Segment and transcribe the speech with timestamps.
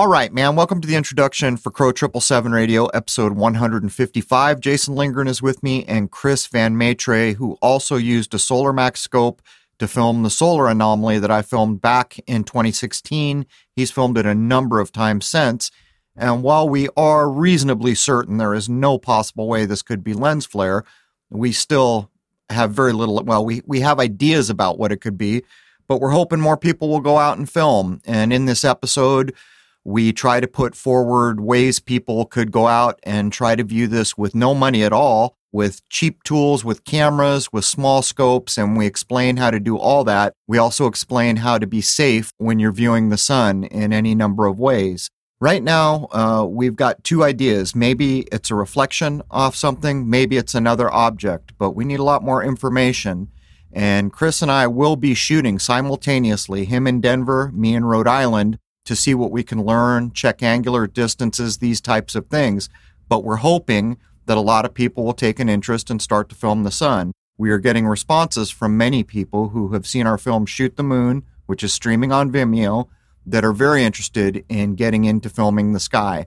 [0.00, 0.56] All right, man.
[0.56, 4.58] Welcome to the introduction for Crow Triple Seven Radio, episode 155.
[4.58, 9.00] Jason Lindgren is with me, and Chris Van Maitre, who also used a Solar Max
[9.00, 9.42] scope
[9.78, 13.44] to film the solar anomaly that I filmed back in 2016.
[13.76, 15.70] He's filmed it a number of times since.
[16.16, 20.46] And while we are reasonably certain there is no possible way this could be lens
[20.46, 20.82] flare,
[21.28, 22.10] we still
[22.48, 23.22] have very little.
[23.22, 25.42] Well, we, we have ideas about what it could be,
[25.86, 28.00] but we're hoping more people will go out and film.
[28.06, 29.34] And in this episode,
[29.84, 34.16] we try to put forward ways people could go out and try to view this
[34.16, 38.86] with no money at all, with cheap tools, with cameras, with small scopes, and we
[38.86, 40.34] explain how to do all that.
[40.46, 44.46] We also explain how to be safe when you're viewing the sun in any number
[44.46, 45.10] of ways.
[45.40, 47.74] Right now, uh, we've got two ideas.
[47.74, 52.22] Maybe it's a reflection off something, maybe it's another object, but we need a lot
[52.22, 53.28] more information.
[53.72, 58.58] And Chris and I will be shooting simultaneously, him in Denver, me in Rhode Island,
[58.90, 62.68] to see what we can learn, check angular distances, these types of things.
[63.08, 66.34] But we're hoping that a lot of people will take an interest and start to
[66.34, 67.12] film the sun.
[67.38, 71.22] We are getting responses from many people who have seen our film Shoot the Moon,
[71.46, 72.88] which is streaming on Vimeo,
[73.24, 76.26] that are very interested in getting into filming the sky.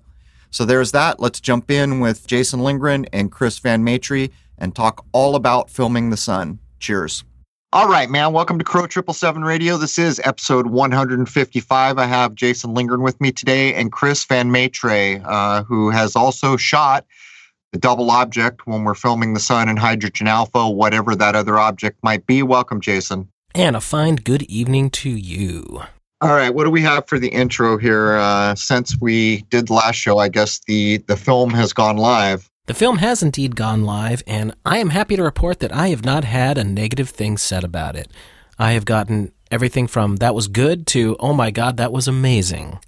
[0.49, 1.19] So there's that.
[1.19, 6.11] Let's jump in with Jason Lindgren and Chris Van Maitre and talk all about filming
[6.11, 6.59] the sun.
[6.79, 7.25] Cheers.
[7.73, 8.33] All right, man.
[8.33, 9.77] Welcome to Crow Triple Seven Radio.
[9.77, 11.97] This is episode 155.
[11.97, 16.55] I have Jason Lindgren with me today and Chris Van Maitre, uh, who has also
[16.55, 17.03] shot
[17.71, 21.97] the double object when we're filming the sun and hydrogen alpha, whatever that other object
[22.03, 22.43] might be.
[22.43, 23.27] Welcome, Jason.
[23.55, 25.81] And a fine good evening to you.
[26.21, 28.17] All right, what do we have for the intro here?
[28.17, 32.51] Uh, since we did the last show, I guess the the film has gone live.
[32.65, 36.05] The film has indeed gone live, and I am happy to report that I have
[36.05, 38.09] not had a negative thing said about it.
[38.57, 42.79] I have gotten everything from that was good to oh my god, that was amazing.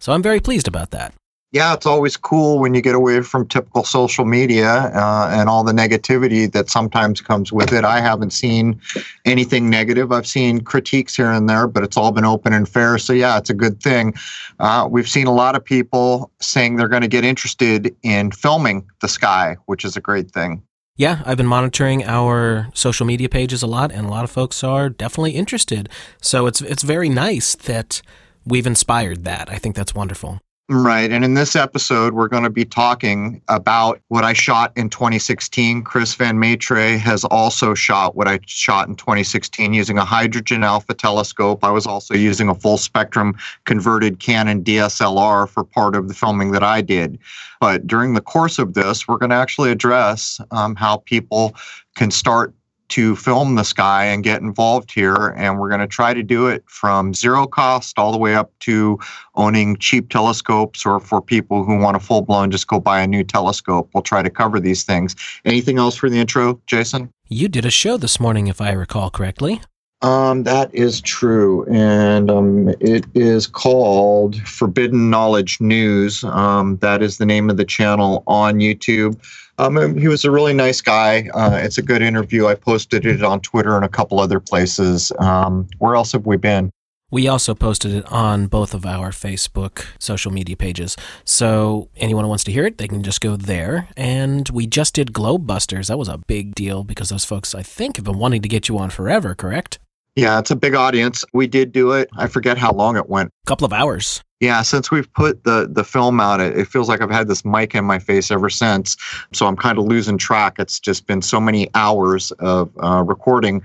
[0.00, 1.14] So I'm very pleased about that
[1.52, 5.62] yeah, it's always cool when you get away from typical social media uh, and all
[5.62, 7.84] the negativity that sometimes comes with it.
[7.84, 8.80] I haven't seen
[9.26, 10.12] anything negative.
[10.12, 12.96] I've seen critiques here and there, but it's all been open and fair.
[12.96, 14.14] So, yeah, it's a good thing.
[14.60, 18.88] Uh, we've seen a lot of people saying they're going to get interested in filming
[19.02, 20.62] the sky, which is a great thing.
[20.96, 24.64] Yeah, I've been monitoring our social media pages a lot, and a lot of folks
[24.64, 25.88] are definitely interested.
[26.20, 28.02] So it's it's very nice that
[28.44, 29.50] we've inspired that.
[29.50, 30.40] I think that's wonderful.
[30.74, 31.12] Right.
[31.12, 35.82] And in this episode, we're going to be talking about what I shot in 2016.
[35.82, 40.94] Chris Van Maitre has also shot what I shot in 2016 using a hydrogen alpha
[40.94, 41.62] telescope.
[41.62, 46.52] I was also using a full spectrum converted Canon DSLR for part of the filming
[46.52, 47.18] that I did.
[47.60, 51.54] But during the course of this, we're going to actually address um, how people
[51.96, 52.54] can start
[52.92, 55.34] to film the sky and get involved here.
[55.36, 58.52] And we're going to try to do it from zero cost all the way up
[58.60, 58.98] to
[59.34, 63.06] owning cheap telescopes or for people who want a full blown just go buy a
[63.06, 63.88] new telescope.
[63.94, 65.16] We'll try to cover these things.
[65.46, 67.10] Anything else for the intro, Jason?
[67.28, 69.62] You did a show this morning, if I recall correctly.
[70.02, 76.24] Um, that is true, and um, it is called Forbidden Knowledge News.
[76.24, 79.16] Um, that is the name of the channel on YouTube.
[79.62, 81.28] Um, he was a really nice guy.
[81.34, 82.46] Uh, it's a good interview.
[82.46, 85.12] I posted it on Twitter and a couple other places.
[85.18, 86.72] Um, where else have we been?
[87.12, 90.96] We also posted it on both of our Facebook social media pages.
[91.24, 93.88] So anyone who wants to hear it, they can just go there.
[93.96, 95.88] And we just did Globebusters.
[95.88, 98.68] That was a big deal because those folks, I think, have been wanting to get
[98.68, 99.78] you on forever, correct?
[100.14, 101.24] Yeah, it's a big audience.
[101.32, 102.10] We did do it.
[102.18, 103.30] I forget how long it went.
[103.44, 104.22] A couple of hours.
[104.40, 107.44] Yeah, since we've put the the film out, it, it feels like I've had this
[107.44, 108.96] mic in my face ever since.
[109.32, 110.56] So I'm kind of losing track.
[110.58, 113.62] It's just been so many hours of uh, recording.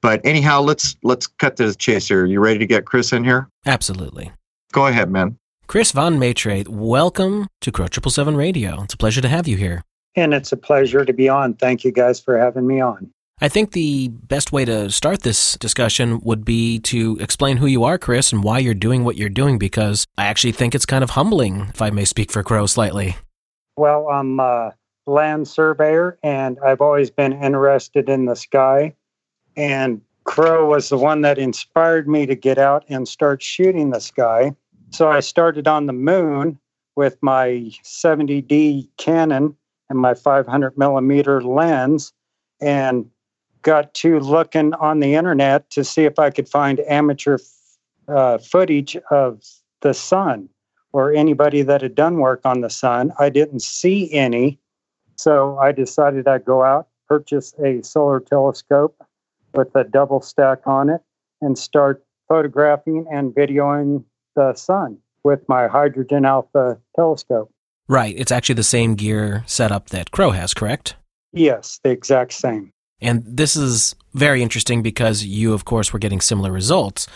[0.00, 2.24] But anyhow, let's let's cut to the chase here.
[2.24, 3.48] You ready to get Chris in here?
[3.66, 4.30] Absolutely.
[4.72, 5.36] Go ahead, man.
[5.66, 8.82] Chris Von Maitre, welcome to Crow Triple Seven Radio.
[8.84, 9.82] It's a pleasure to have you here.
[10.16, 11.54] And it's a pleasure to be on.
[11.54, 13.12] Thank you guys for having me on.
[13.42, 17.84] I think the best way to start this discussion would be to explain who you
[17.84, 21.02] are, Chris, and why you're doing what you're doing, because I actually think it's kind
[21.02, 23.16] of humbling, if I may speak for Crow slightly.
[23.78, 24.74] Well, I'm a
[25.06, 28.94] land surveyor, and I've always been interested in the sky.
[29.56, 34.00] And Crow was the one that inspired me to get out and start shooting the
[34.00, 34.54] sky.
[34.90, 36.58] So I started on the moon
[36.94, 39.56] with my 70D Canon
[39.88, 42.12] and my 500 millimeter lens.
[42.60, 43.10] And
[43.62, 47.38] got to looking on the internet to see if I could find amateur
[48.08, 49.42] uh, footage of
[49.82, 50.48] the sun
[50.92, 53.12] or anybody that had done work on the sun.
[53.18, 54.58] I didn't see any.
[55.16, 58.96] So I decided I'd go out, purchase a solar telescope
[59.54, 61.00] with a double stack on it,
[61.40, 64.04] and start photographing and videoing
[64.36, 64.98] the sun.
[65.24, 67.52] with my hydrogen alpha telescope.
[67.88, 68.14] Right.
[68.16, 70.96] It's actually the same gear setup that Crow has, correct?
[71.32, 72.72] Yes, the exact same.
[73.00, 77.06] And this is very interesting because you, of course, were getting similar results.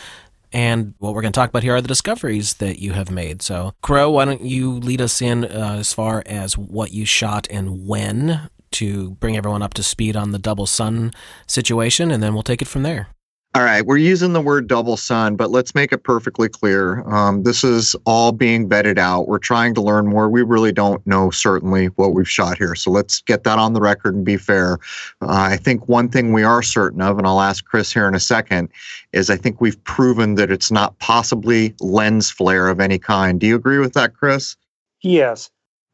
[0.53, 3.43] And what we're going to talk about here are the discoveries that you have made.
[3.43, 7.49] So, Crow, why don't you lead us in uh, as far as what you shot
[7.51, 11.13] and when to bring everyone up to speed on the double sun
[11.47, 13.09] situation, and then we'll take it from there.
[13.57, 17.09] All right, we're using the word double sun, but let's make it perfectly clear.
[17.09, 19.29] Um, this is all being vetted out.
[19.29, 20.29] We're trying to learn more.
[20.29, 22.75] We really don't know certainly what we've shot here.
[22.75, 24.79] So let's get that on the record and be fair.
[25.23, 28.17] Uh, I think one thing we are certain of, and I'll ask Chris here in
[28.17, 28.71] a second,
[29.13, 33.39] is I think we've proven that it's not possibly lens flare of any kind.
[33.39, 34.57] Do you agree with that, Chris?
[35.03, 35.49] Yes.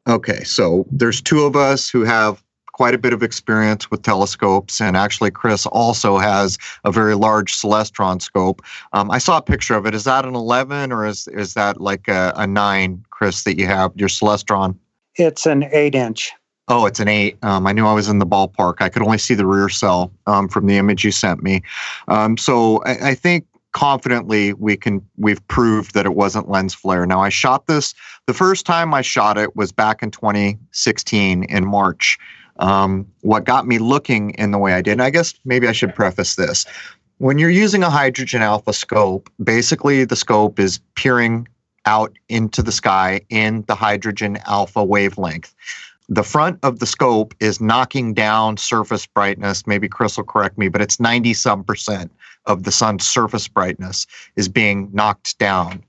[0.08, 2.42] Okay, so there's two of us who have
[2.80, 7.52] quite a bit of experience with telescopes, and actually, Chris also has a very large
[7.52, 8.62] Celestron scope.
[8.94, 9.94] Um, I saw a picture of it.
[9.94, 13.66] Is that an 11 or is is that like a, a nine, Chris, that you
[13.66, 14.78] have your Celestron?
[15.16, 16.32] It's an eight inch.
[16.68, 17.36] Oh, it's an eight.
[17.42, 18.76] Um, I knew I was in the ballpark.
[18.80, 21.62] I could only see the rear cell um, from the image you sent me.
[22.08, 27.04] Um, so I, I think confidently we can we've proved that it wasn't lens flare.
[27.04, 27.94] Now I shot this
[28.26, 32.18] the first time I shot it was back in 2016 in March
[32.60, 34.92] um, what got me looking in the way I did.
[34.92, 36.66] And I guess maybe I should preface this.
[37.18, 41.48] When you're using a hydrogen alpha scope, basically the scope is peering
[41.86, 45.54] out into the sky in the hydrogen alpha wavelength.
[46.08, 49.66] The front of the scope is knocking down surface brightness.
[49.66, 52.10] Maybe Chris will correct me, but it's 90 some percent
[52.46, 54.06] of the sun's surface brightness
[54.36, 55.84] is being knocked down.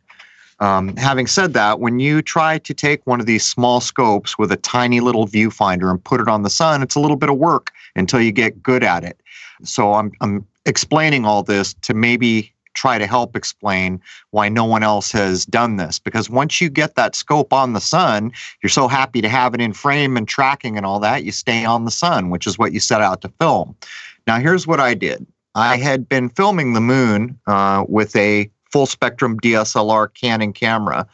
[0.62, 4.52] Um, having said that, when you try to take one of these small scopes with
[4.52, 7.38] a tiny little viewfinder and put it on the sun, it's a little bit of
[7.38, 9.20] work until you get good at it.
[9.64, 14.00] So I'm, I'm explaining all this to maybe try to help explain
[14.30, 15.98] why no one else has done this.
[15.98, 18.32] Because once you get that scope on the sun,
[18.62, 21.66] you're so happy to have it in frame and tracking and all that, you stay
[21.66, 23.76] on the sun, which is what you set out to film.
[24.28, 25.26] Now, here's what I did
[25.56, 31.08] I had been filming the moon uh, with a full spectrum DSLR Canon camera.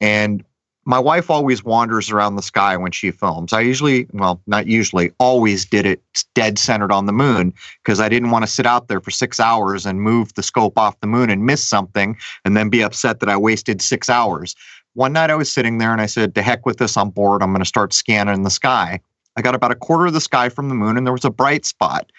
[0.00, 0.44] And
[0.86, 3.52] my wife always wanders around the sky when she films.
[3.52, 6.00] I usually, well, not usually, always did it
[6.36, 9.40] dead centered on the moon because I didn't want to sit out there for six
[9.40, 13.18] hours and move the scope off the moon and miss something and then be upset
[13.18, 14.54] that I wasted six hours.
[14.94, 17.42] One night I was sitting there and I said, to heck with this, I'm bored.
[17.42, 19.00] I'm going to start scanning the sky.
[19.36, 21.30] I got about a quarter of the sky from the moon and there was a
[21.30, 22.10] bright spot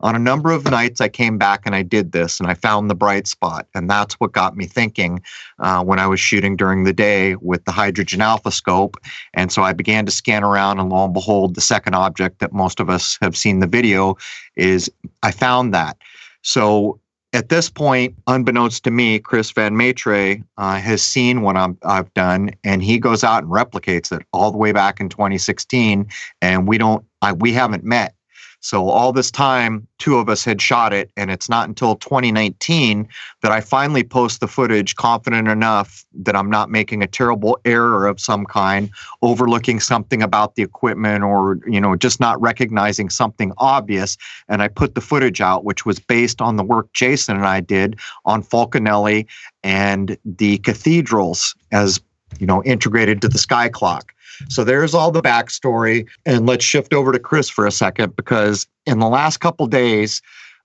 [0.00, 2.90] on a number of nights i came back and i did this and i found
[2.90, 5.22] the bright spot and that's what got me thinking
[5.58, 8.96] uh, when i was shooting during the day with the hydrogen alpha scope
[9.34, 12.52] and so i began to scan around and lo and behold the second object that
[12.52, 14.16] most of us have seen the video
[14.56, 14.90] is
[15.22, 15.96] i found that
[16.42, 16.98] so
[17.34, 22.14] at this point, unbeknownst to me, Chris Van Maitre uh, has seen what i have
[22.14, 26.06] done, and he goes out and replicates it all the way back in 2016.
[26.40, 28.14] And we don't, I, we haven't met
[28.64, 33.06] so all this time, two of us had shot it, and it's not until 2019
[33.42, 38.06] that I finally post the footage, confident enough that I'm not making a terrible error
[38.06, 38.88] of some kind,
[39.20, 44.16] overlooking something about the equipment, or you know, just not recognizing something obvious.
[44.48, 47.60] And I put the footage out, which was based on the work Jason and I
[47.60, 49.26] did on Fulcanelli
[49.62, 52.00] and the cathedrals as
[52.40, 54.14] you know integrated to the sky clock.
[54.48, 56.08] So there's all the backstory.
[56.26, 60.20] And let's shift over to Chris for a second because in the last couple days,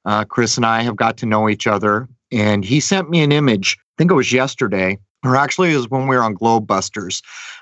[0.05, 2.07] uh, Chris and I have got to know each other.
[2.31, 5.89] And he sent me an image, I think it was yesterday, or actually it was
[5.89, 7.21] when we were on Globebusters.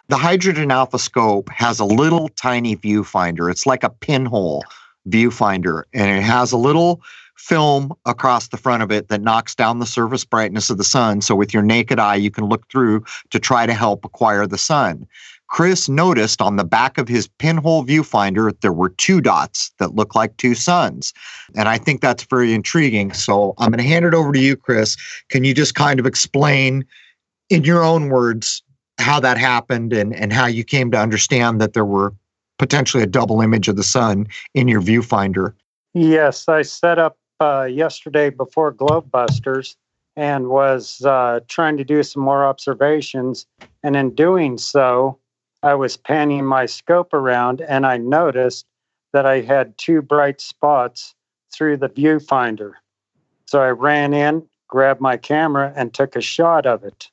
[0.10, 3.50] The Hydrogen Alpha Scope has a little tiny viewfinder.
[3.50, 4.64] It's like a pinhole
[5.10, 7.02] viewfinder, and it has a little
[7.38, 11.22] film across the front of it that knocks down the surface brightness of the sun.
[11.22, 14.58] So with your naked eye, you can look through to try to help acquire the
[14.58, 15.08] sun.
[15.48, 20.14] Chris noticed on the back of his pinhole viewfinder there were two dots that look
[20.14, 21.14] like two suns.
[21.56, 23.14] And I think that's very intriguing.
[23.14, 24.98] So I'm going to hand it over to you, Chris.
[25.30, 26.86] Can you just kind of explain
[27.50, 28.62] in your own words
[29.00, 32.14] how that happened and, and how you came to understand that there were
[32.60, 35.54] potentially a double image of the sun in your viewfinder?
[35.94, 39.76] Yes, I set up uh, yesterday before Globebusters
[40.16, 43.46] and was uh, trying to do some more observations.
[43.84, 45.20] And in doing so,
[45.64, 48.66] I was panning my scope around and I noticed
[49.14, 51.14] that I had two bright spots
[51.54, 52.74] through the viewfinder.
[53.46, 57.10] So I ran in, grabbed my camera, and took a shot of it.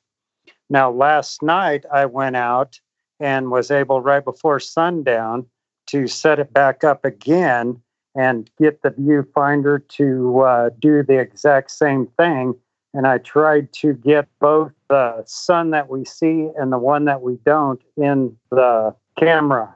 [0.69, 2.79] Now, last night I went out
[3.19, 5.45] and was able, right before sundown,
[5.87, 7.81] to set it back up again
[8.15, 12.55] and get the viewfinder to uh, do the exact same thing.
[12.93, 17.21] and I tried to get both the sun that we see and the one that
[17.21, 19.75] we don't in the camera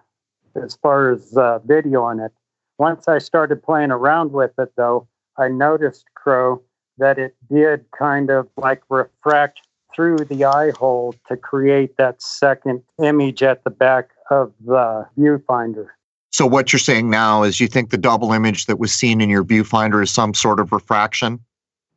[0.55, 2.31] as far as uh, video on it.
[2.77, 6.61] Once I started playing around with it, though, I noticed, Crow,
[6.97, 9.61] that it did kind of like refract
[9.93, 15.87] through the eye hole to create that second image at the back of the viewfinder.
[16.31, 19.29] So, what you're saying now is you think the double image that was seen in
[19.29, 21.39] your viewfinder is some sort of refraction?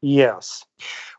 [0.00, 0.64] Yes.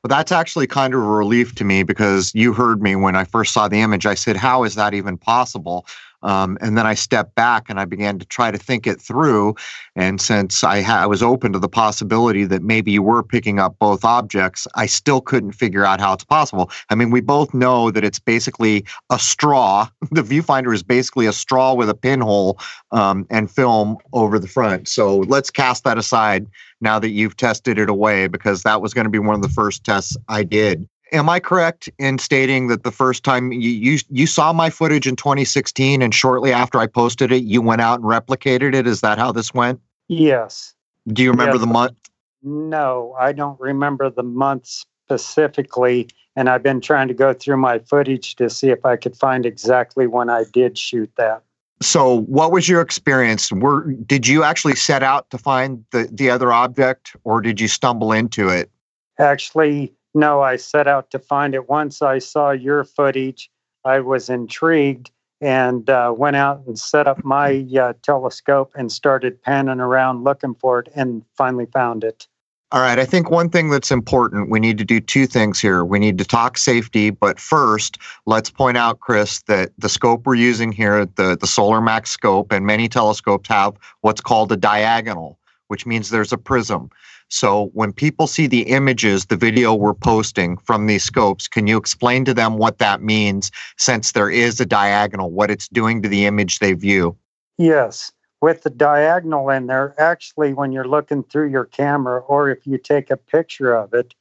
[0.03, 3.23] Well, that's actually kind of a relief to me because you heard me when I
[3.23, 4.05] first saw the image.
[4.05, 5.85] I said, How is that even possible?
[6.23, 9.55] Um, and then I stepped back and I began to try to think it through.
[9.95, 13.59] And since I, ha- I was open to the possibility that maybe you were picking
[13.59, 16.71] up both objects, I still couldn't figure out how it's possible.
[16.89, 19.87] I mean, we both know that it's basically a straw.
[20.13, 22.59] The viewfinder is basically a straw with a pinhole
[22.91, 24.87] um, and film over the front.
[24.87, 26.45] So let's cast that aside
[26.81, 29.49] now that you've tested it away because that was going to be one of the
[29.49, 33.99] first tests I did am I correct in stating that the first time you, you
[34.09, 37.99] you saw my footage in 2016 and shortly after I posted it, you went out
[37.99, 38.87] and replicated it?
[38.87, 39.79] Is that how this went?
[40.07, 40.73] Yes.
[41.07, 41.61] Do you remember yes.
[41.61, 41.97] the month?
[42.41, 44.67] No, I don't remember the month
[45.05, 46.09] specifically.
[46.35, 49.45] And I've been trying to go through my footage to see if I could find
[49.45, 51.43] exactly when I did shoot that.
[51.81, 53.51] So, what was your experience?
[53.51, 57.67] Were did you actually set out to find the the other object, or did you
[57.67, 58.71] stumble into it?
[59.19, 61.69] Actually, no, I set out to find it.
[61.69, 63.49] Once I saw your footage,
[63.85, 69.41] I was intrigued and uh, went out and set up my uh, telescope and started
[69.41, 72.27] panning around looking for it and finally found it.
[72.71, 72.97] All right.
[72.97, 75.85] I think one thing that's important, we need to do two things here.
[75.85, 80.35] We need to talk safety, but first, let's point out, Chris, that the scope we're
[80.35, 85.37] using here, the, the Solar Max scope, and many telescopes have what's called a diagonal,
[85.67, 86.89] which means there's a prism.
[87.33, 91.77] So when people see the images, the video we're posting from these scopes, can you
[91.77, 96.07] explain to them what that means since there is a diagonal, what it's doing to
[96.07, 97.17] the image they view?
[97.57, 98.11] Yes.
[98.39, 102.77] With the diagonal in there, actually, when you're looking through your camera or if you
[102.77, 104.13] take a picture of it,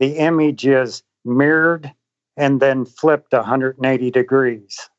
[0.00, 1.92] the image is mirrored
[2.36, 4.90] and then flipped 180 degrees.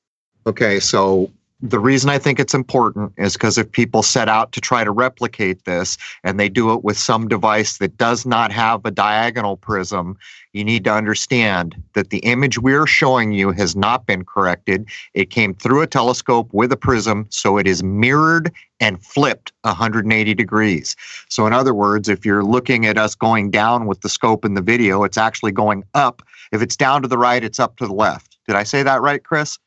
[0.45, 4.61] Okay, so the reason I think it's important is because if people set out to
[4.61, 8.85] try to replicate this and they do it with some device that does not have
[8.85, 10.17] a diagonal prism,
[10.53, 14.87] you need to understand that the image we're showing you has not been corrected.
[15.15, 20.35] It came through a telescope with a prism, so it is mirrored and flipped 180
[20.35, 20.95] degrees.
[21.27, 24.53] So, in other words, if you're looking at us going down with the scope in
[24.53, 26.21] the video, it's actually going up.
[26.51, 28.37] If it's down to the right, it's up to the left.
[28.45, 29.57] Did I say that right, Chris?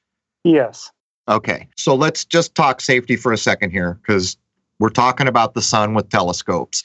[0.45, 0.93] Yes.
[1.29, 4.37] Okay, so let's just talk safety for a second here because
[4.79, 6.83] we're talking about the sun with telescopes.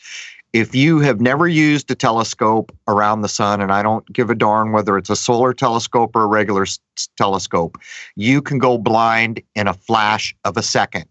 [0.54, 4.36] If you have never used a telescope around the sun, and I don't give a
[4.36, 6.80] darn whether it's a solar telescope or a regular s-
[7.18, 7.78] telescope,
[8.16, 11.06] you can go blind in a flash of a second.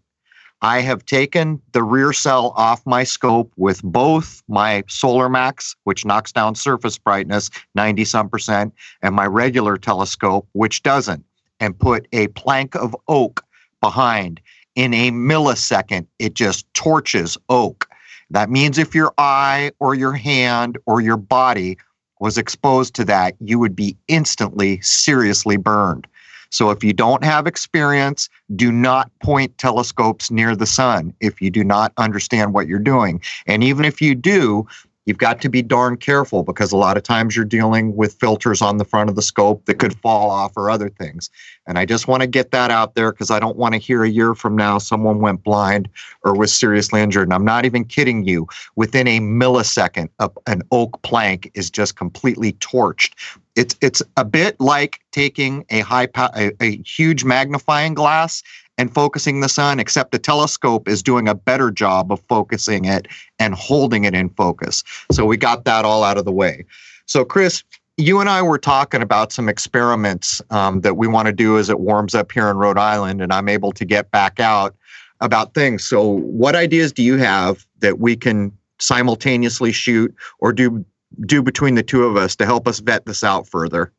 [0.61, 6.05] I have taken the rear cell off my scope with both my Solar Max, which
[6.05, 11.23] knocks down surface brightness 90 some percent, and my regular telescope, which doesn't
[11.59, 13.43] and put a plank of oak
[13.81, 14.39] behind.
[14.75, 17.87] In a millisecond, it just torches oak.
[18.29, 21.77] That means if your eye or your hand or your body
[22.19, 26.07] was exposed to that, you would be instantly seriously burned.
[26.49, 31.49] So if you don't have experience, do not point telescopes near the sun if you
[31.49, 33.21] do not understand what you're doing.
[33.45, 34.65] And even if you do,
[35.05, 38.61] you've got to be darn careful because a lot of times you're dealing with filters
[38.61, 41.29] on the front of the scope that could fall off or other things.
[41.67, 44.03] And I just want to get that out there because I don't want to hear
[44.03, 45.89] a year from now someone went blind
[46.23, 47.27] or was seriously injured.
[47.27, 48.47] And I'm not even kidding you.
[48.75, 50.09] Within a millisecond,
[50.47, 53.13] an oak plank is just completely torched.
[53.55, 58.43] It's it's a bit like taking a high a, a huge magnifying glass
[58.77, 63.07] and focusing the sun, except the telescope is doing a better job of focusing it
[63.39, 64.83] and holding it in focus.
[65.11, 66.65] So we got that all out of the way.
[67.05, 67.63] So, Chris,
[67.97, 71.69] you and I were talking about some experiments um, that we want to do as
[71.69, 74.75] it warms up here in Rhode Island, and I'm able to get back out
[75.21, 75.85] about things.
[75.85, 80.83] So, what ideas do you have that we can simultaneously shoot or do
[81.21, 83.91] do between the two of us to help us vet this out further?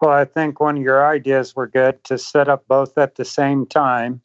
[0.00, 3.24] Well, I think one of your ideas were good to set up both at the
[3.24, 4.20] same time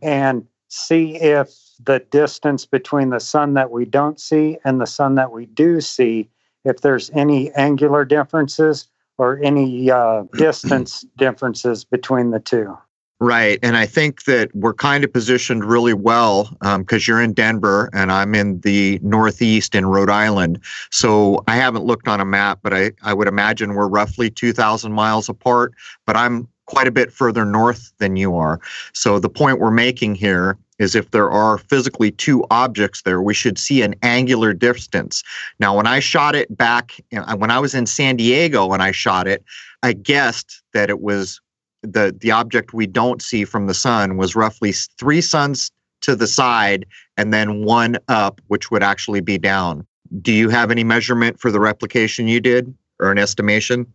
[0.00, 1.50] and see if
[1.84, 5.80] the distance between the sun that we don't see and the sun that we do
[5.80, 6.30] see,
[6.64, 12.76] if there's any angular differences or any uh, distance differences between the two.
[13.22, 13.60] Right.
[13.62, 17.88] And I think that we're kind of positioned really well because um, you're in Denver
[17.92, 20.58] and I'm in the Northeast in Rhode Island.
[20.90, 24.92] So I haven't looked on a map, but I, I would imagine we're roughly 2,000
[24.92, 25.72] miles apart.
[26.04, 28.60] But I'm quite a bit further north than you are.
[28.92, 33.34] So the point we're making here is if there are physically two objects there, we
[33.34, 35.22] should see an angular distance.
[35.60, 37.00] Now, when I shot it back,
[37.36, 39.44] when I was in San Diego when I shot it,
[39.84, 41.40] I guessed that it was
[41.82, 45.70] the the object we don't see from the sun was roughly three suns
[46.02, 46.86] to the side
[47.16, 49.86] and then one up, which would actually be down.
[50.20, 53.92] Do you have any measurement for the replication you did or an estimation?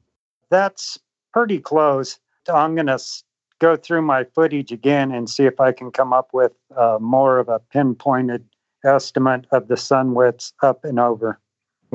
[0.49, 0.97] That's
[1.33, 2.19] pretty close.
[2.51, 2.99] I'm going to
[3.59, 7.39] go through my footage again and see if I can come up with uh, more
[7.39, 8.45] of a pinpointed
[8.85, 11.39] estimate of the sun widths up and over.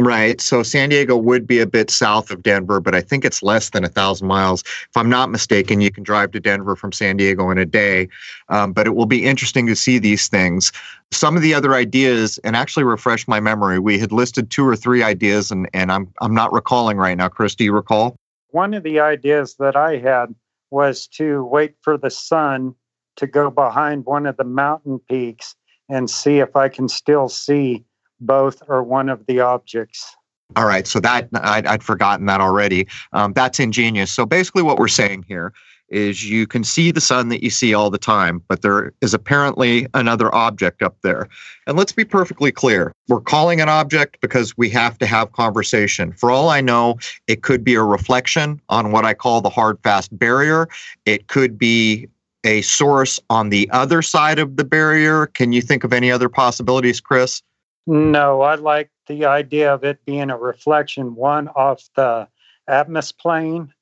[0.04, 0.40] Right.
[0.40, 3.70] So San Diego would be a bit south of Denver, but I think it's less
[3.70, 4.62] than a thousand miles.
[4.62, 8.08] If I'm not mistaken, you can drive to Denver from San Diego in a day.
[8.48, 10.72] Um, but it will be interesting to see these things.
[11.12, 14.74] Some of the other ideas, and actually refresh my memory, we had listed two or
[14.74, 17.28] three ideas, and, and I'm I'm not recalling right now.
[17.28, 18.16] Chris, do you recall?
[18.48, 20.34] One of the ideas that I had
[20.70, 22.74] was to wait for the sun
[23.16, 25.54] to go behind one of the mountain peaks
[25.88, 27.84] and see if I can still see
[28.26, 30.16] both or one of the objects.
[30.56, 32.86] All right, so that I'd, I'd forgotten that already.
[33.12, 34.12] Um, that's ingenious.
[34.12, 35.52] So basically, what we're saying here
[35.92, 39.12] is you can see the sun that you see all the time, but there is
[39.12, 41.28] apparently another object up there.
[41.66, 46.12] And let's be perfectly clear we're calling an object because we have to have conversation.
[46.14, 49.78] For all I know, it could be a reflection on what I call the hard
[49.82, 50.68] fast barrier,
[51.04, 52.08] it could be
[52.44, 55.26] a source on the other side of the barrier.
[55.26, 57.40] Can you think of any other possibilities, Chris?
[57.86, 62.28] No, I like the idea of it being a reflection, one off the
[62.68, 63.72] atmos plane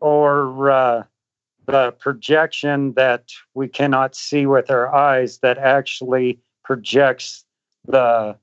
[0.00, 1.02] or uh,
[1.66, 7.44] the projection that we cannot see with our eyes that actually projects
[7.86, 8.36] the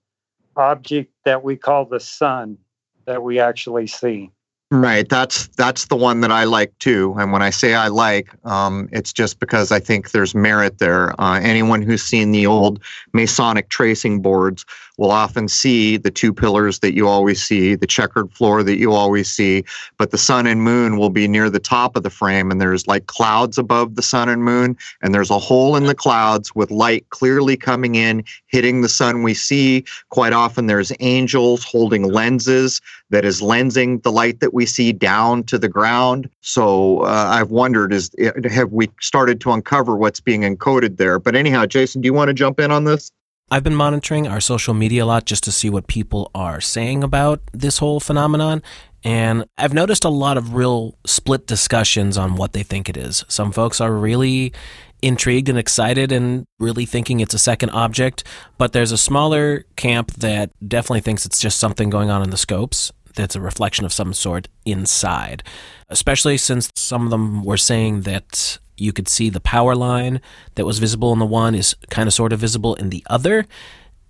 [0.58, 2.58] object that we call the sun
[3.06, 4.32] that we actually see.
[4.76, 5.08] Right.
[5.08, 7.16] That's that's the one that I like too.
[7.18, 11.20] And when I say I like, um, it's just because I think there's merit there.
[11.22, 12.84] Uh, anyone who's seen the old
[13.14, 14.66] Masonic tracing boards
[14.98, 18.92] will often see the two pillars that you always see, the checkered floor that you
[18.92, 19.64] always see,
[19.98, 22.88] but the sun and moon will be near the top of the frame, and there's
[22.88, 26.72] like clouds above the sun and moon, and there's a hole in the clouds with
[26.72, 29.84] light clearly coming in, hitting the sun we see.
[30.10, 35.44] Quite often, there's angels holding lenses that is lensing the light that we see down
[35.44, 36.30] to the ground.
[36.42, 38.12] So uh, I've wondered, is
[38.50, 41.20] have we started to uncover what's being encoded there?
[41.20, 43.12] But anyhow, Jason, do you want to jump in on this?
[43.52, 47.04] I've been monitoring our social media a lot just to see what people are saying
[47.04, 48.64] about this whole phenomenon.
[49.04, 53.24] And I've noticed a lot of real split discussions on what they think it is.
[53.28, 54.52] Some folks are really
[55.06, 58.24] intrigued and excited and really thinking it's a second object,
[58.58, 62.38] but there's a smaller camp that definitely thinks it's just something going on in the
[62.38, 65.44] scopes that's a reflection of some sort inside.
[65.90, 70.20] Especially since some of them were saying that you could see the power line
[70.56, 73.46] that was visible in the one is kind of sort of visible in the other.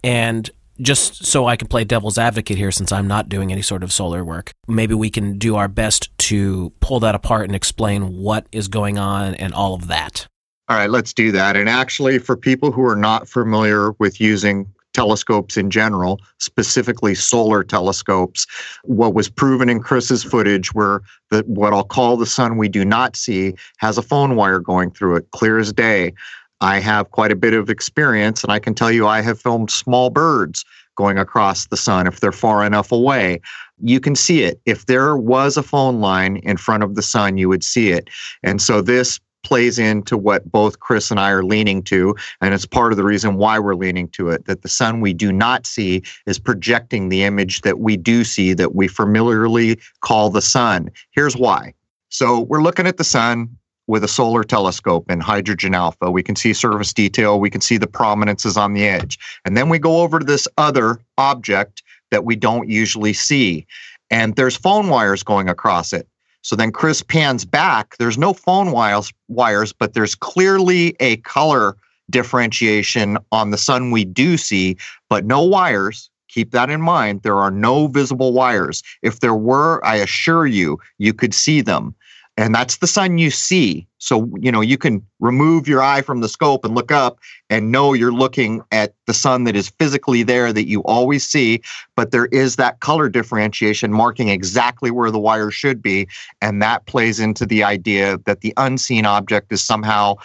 [0.03, 0.49] And
[0.81, 3.93] just so I can play devil's advocate here, since I'm not doing any sort of
[3.93, 8.47] solar work, maybe we can do our best to pull that apart and explain what
[8.51, 10.27] is going on and all of that.
[10.67, 11.55] All right, let's do that.
[11.55, 17.63] And actually, for people who are not familiar with using telescopes in general, specifically solar
[17.63, 18.47] telescopes.
[18.83, 22.85] What was proven in Chris's footage, where the, what I'll call the sun we do
[22.85, 26.13] not see has a phone wire going through it, clear as day.
[26.61, 29.69] I have quite a bit of experience, and I can tell you I have filmed
[29.69, 30.63] small birds
[30.95, 33.41] going across the sun if they're far enough away.
[33.83, 34.61] You can see it.
[34.65, 38.09] If there was a phone line in front of the sun, you would see it.
[38.43, 42.15] And so this plays into what both Chris and I are leaning to.
[42.41, 45.13] And it's part of the reason why we're leaning to it that the sun we
[45.13, 50.29] do not see is projecting the image that we do see that we familiarly call
[50.31, 50.89] the sun.
[51.11, 51.73] Here's why.
[52.09, 53.55] So we're looking at the sun
[53.87, 56.09] with a solar telescope in hydrogen alpha.
[56.09, 59.19] We can see surface detail, we can see the prominences on the edge.
[59.45, 63.67] And then we go over to this other object that we don't usually see.
[64.09, 66.07] And there's phone wires going across it.
[66.45, 67.97] So then Chris pans back.
[67.97, 71.75] There's no phone wires, wires, but there's clearly a color
[72.11, 74.77] differentiation on the sun we do see,
[75.09, 76.11] but no wires.
[76.27, 77.23] Keep that in mind.
[77.23, 78.83] There are no visible wires.
[79.01, 81.95] If there were, I assure you, you could see them
[82.37, 86.21] and that's the sun you see so you know you can remove your eye from
[86.21, 87.19] the scope and look up
[87.49, 91.61] and know you're looking at the sun that is physically there that you always see
[91.95, 96.07] but there is that color differentiation marking exactly where the wire should be
[96.41, 100.15] and that plays into the idea that the unseen object is somehow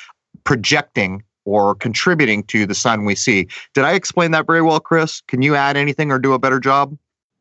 [0.44, 3.48] projecting or contributing to the sun we see.
[3.74, 5.20] Did I explain that very well, Chris?
[5.22, 6.96] Can you add anything or do a better job?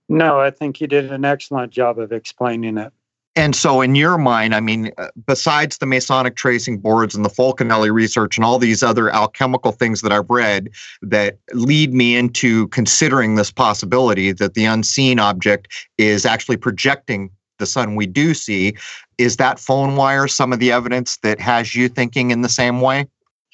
[0.07, 2.91] No, I think you did an excellent job of explaining it.
[3.35, 7.29] And so, in your mind, I mean, uh, besides the Masonic tracing boards and the
[7.29, 10.69] Fulcanelli research and all these other alchemical things that I've read
[11.03, 17.65] that lead me into considering this possibility that the unseen object is actually projecting the
[17.65, 18.75] sun we do see,
[19.17, 22.81] is that phone wire some of the evidence that has you thinking in the same
[22.81, 23.05] way?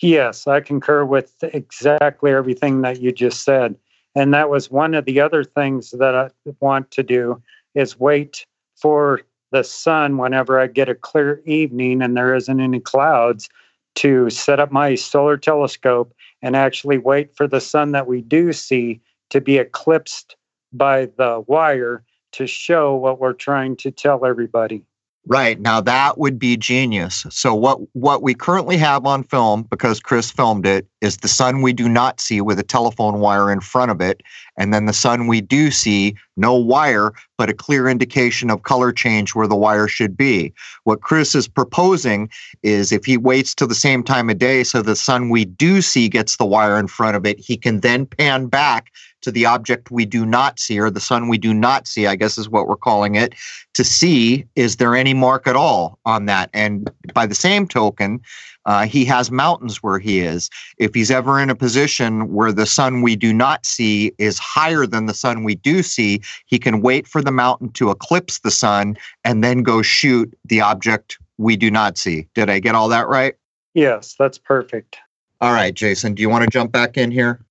[0.02, 3.76] Yes, I concur with exactly everything that you just said.
[4.14, 7.42] And that was one of the other things that I want to do
[7.74, 9.22] is wait for
[9.56, 13.48] the sun whenever I get a clear evening and there isn't any clouds
[13.96, 18.52] to set up my solar telescope and actually wait for the sun that we do
[18.52, 20.36] see to be eclipsed
[20.74, 24.84] by the wire to show what we're trying to tell everybody.
[25.28, 25.60] Right.
[25.60, 27.26] Now that would be genius.
[27.32, 31.64] So what what we currently have on film because Chris filmed it is the sun
[31.64, 34.22] we do not see with a telephone wire in front of it
[34.56, 38.92] and then the sun we do see no wire but a clear indication of color
[38.92, 40.54] change where the wire should be.
[40.84, 42.30] What Chris is proposing
[42.62, 45.82] is if he waits till the same time of day so the sun we do
[45.82, 48.92] see gets the wire in front of it, he can then pan back
[49.26, 52.16] to the object we do not see, or the sun we do not see, I
[52.16, 53.34] guess is what we're calling it,
[53.74, 56.52] to see is there any mark at all on that.
[56.54, 58.22] And by the same token,
[58.68, 60.52] uh, he has mountains where he is.
[60.78, 64.86] If he's ever in a position where the sun we do not see is higher
[64.86, 68.52] than the sun we do see, he can wait for the mountain to eclipse the
[68.52, 72.28] sun and then go shoot the object we do not see.
[72.36, 73.34] Did I get all that right?
[73.74, 74.98] Yes, that's perfect.
[75.42, 77.45] All right, Jason, do you want to jump back in here?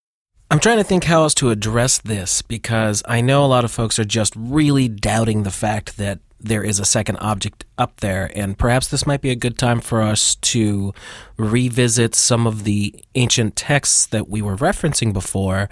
[0.55, 3.73] I'm trying to think how else to address this because I know a lot of
[3.73, 8.31] folks are just really doubting the fact that there is a second object up there,
[8.37, 10.95] and perhaps this might be a good time for us to
[11.37, 15.69] revisit some of the ancient texts that we were referencing before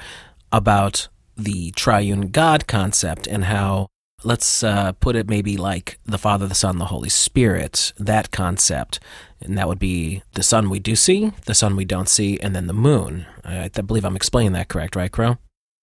[0.50, 3.86] about the triune God concept and how
[4.24, 8.98] let's uh, put it maybe like the Father, the Son, the Holy Spirit, that concept.
[9.44, 12.54] And that would be the sun we do see, the sun we don't see, and
[12.54, 13.26] then the moon.
[13.44, 15.38] I, I believe I'm explaining that correct, right, Crow?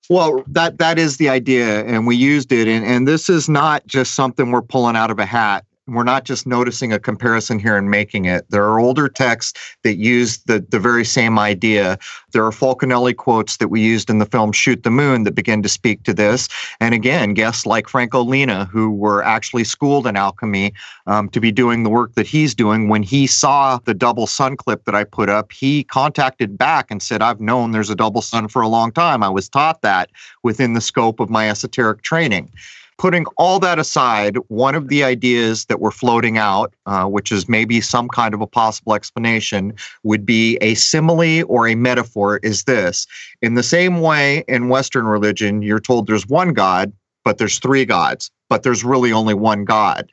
[0.09, 2.67] Well, that that is the idea, and we used it.
[2.67, 6.23] And, and this is not just something we're pulling out of a hat we're not
[6.23, 8.45] just noticing a comparison here and making it.
[8.49, 11.97] There are older texts that use the, the very same idea.
[12.31, 15.63] There are Fulcanelli quotes that we used in the film Shoot the Moon that begin
[15.63, 16.47] to speak to this.
[16.79, 20.73] And again, guests like Franco Lina, who were actually schooled in alchemy
[21.07, 24.55] um, to be doing the work that he's doing, when he saw the double sun
[24.57, 28.21] clip that I put up, he contacted back and said, I've known there's a double
[28.21, 29.23] sun for a long time.
[29.23, 30.09] I was taught that
[30.43, 32.51] within the scope of my esoteric training
[32.99, 37.47] putting all that aside, one of the ideas that we're floating out, uh, which is
[37.47, 42.65] maybe some kind of a possible explanation, would be a simile or a metaphor is
[42.65, 43.07] this.
[43.41, 46.91] In the same way in Western religion, you're told there's one God,
[47.23, 50.11] but there's three gods, but there's really only one God.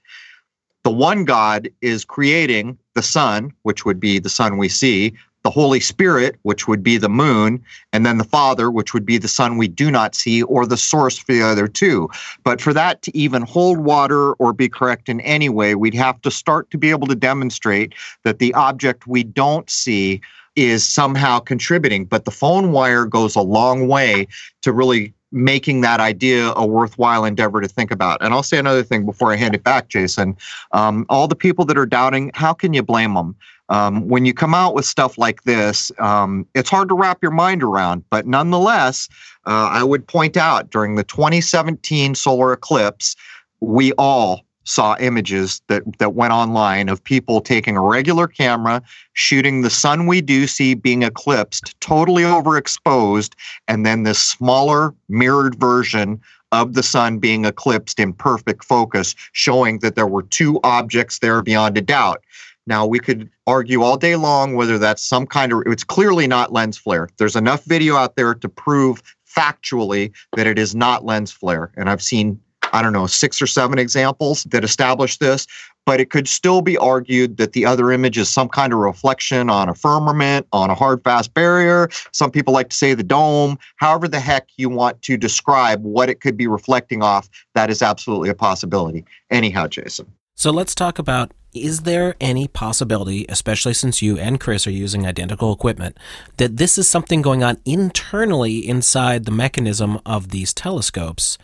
[0.84, 5.12] The one God is creating the sun, which would be the sun we see,
[5.46, 9.16] the Holy Spirit, which would be the moon, and then the Father, which would be
[9.16, 12.10] the sun we do not see, or the source for the other two.
[12.42, 16.20] But for that to even hold water or be correct in any way, we'd have
[16.22, 20.20] to start to be able to demonstrate that the object we don't see
[20.56, 22.06] is somehow contributing.
[22.06, 24.26] But the phone wire goes a long way
[24.62, 28.22] to really making that idea a worthwhile endeavor to think about.
[28.22, 30.36] And I'll say another thing before I hand it back, Jason.
[30.72, 33.36] Um, all the people that are doubting, how can you blame them?
[33.68, 37.32] Um, when you come out with stuff like this, um, it's hard to wrap your
[37.32, 38.04] mind around.
[38.10, 39.08] But nonetheless,
[39.46, 43.16] uh, I would point out during the 2017 solar eclipse,
[43.60, 48.82] we all saw images that, that went online of people taking a regular camera,
[49.14, 53.34] shooting the sun we do see being eclipsed, totally overexposed,
[53.68, 56.20] and then this smaller mirrored version
[56.52, 61.42] of the sun being eclipsed in perfect focus, showing that there were two objects there
[61.42, 62.22] beyond a doubt.
[62.66, 66.52] Now, we could argue all day long whether that's some kind of, it's clearly not
[66.52, 67.08] lens flare.
[67.16, 69.02] There's enough video out there to prove
[69.36, 71.70] factually that it is not lens flare.
[71.76, 72.40] And I've seen,
[72.72, 75.46] I don't know, six or seven examples that establish this,
[75.84, 79.48] but it could still be argued that the other image is some kind of reflection
[79.48, 81.88] on a firmament, on a hard, fast barrier.
[82.12, 83.58] Some people like to say the dome.
[83.76, 87.82] However, the heck you want to describe what it could be reflecting off, that is
[87.82, 89.04] absolutely a possibility.
[89.30, 90.06] Anyhow, Jason.
[90.34, 95.06] So let's talk about is there any possibility, especially since you and Chris are using
[95.06, 95.96] identical equipment,
[96.36, 101.38] that this is something going on internally inside the mechanism of these telescopes?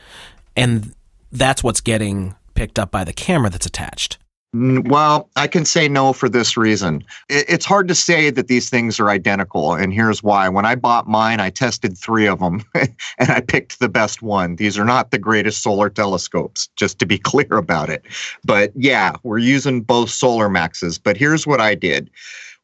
[0.54, 0.94] And
[1.33, 4.18] that's what's getting picked up by the camera that's attached.
[4.55, 7.03] Mm, well, I can say no for this reason.
[7.31, 10.49] It's hard to say that these things are identical, and here's why.
[10.51, 14.57] When I bought mine, I tested three of them, and I picked the best one.
[14.57, 18.05] These are not the greatest solar telescopes, just to be clear about it.
[18.45, 20.99] But yeah, we're using both Solar Maxes.
[20.99, 22.11] But here's what I did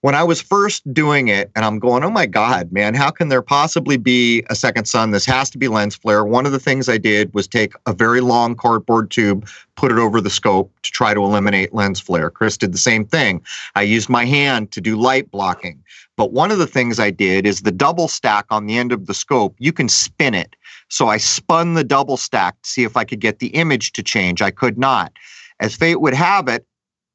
[0.00, 3.28] when I was first doing it, and I'm going, oh my God, man, how can
[3.28, 5.10] there possibly be a second sun?
[5.10, 6.24] This has to be lens flare.
[6.24, 9.98] One of the things I did was take a very long cardboard tube, put it
[9.98, 12.30] over the scope to try to eliminate lens flare.
[12.30, 13.42] Chris did the same thing.
[13.74, 15.82] I used my hand to do light blocking.
[16.16, 19.06] But one of the things I did is the double stack on the end of
[19.06, 20.54] the scope, you can spin it.
[20.88, 24.02] So I spun the double stack to see if I could get the image to
[24.02, 24.42] change.
[24.42, 25.12] I could not.
[25.60, 26.64] As fate would have it,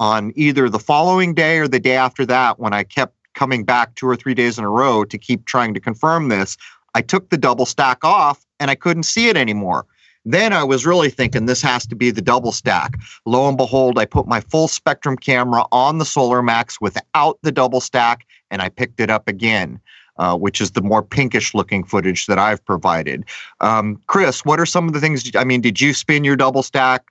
[0.04, 3.96] on either the following day or the day after that, when I kept coming back
[3.96, 6.58] two or three days in a row to keep trying to confirm this,
[6.94, 9.86] I took the double stack off and I couldn't see it anymore.
[10.26, 12.96] Then I was really thinking this has to be the double stack.
[13.26, 17.52] Lo and behold, I put my full spectrum camera on the Solar Max without the
[17.54, 19.80] double stack and I picked it up again
[20.18, 23.26] uh, which is the more pinkish looking footage that I've provided.
[23.62, 25.32] Um, Chris, what are some of the things?
[25.36, 27.04] I mean, did you spin your double stack?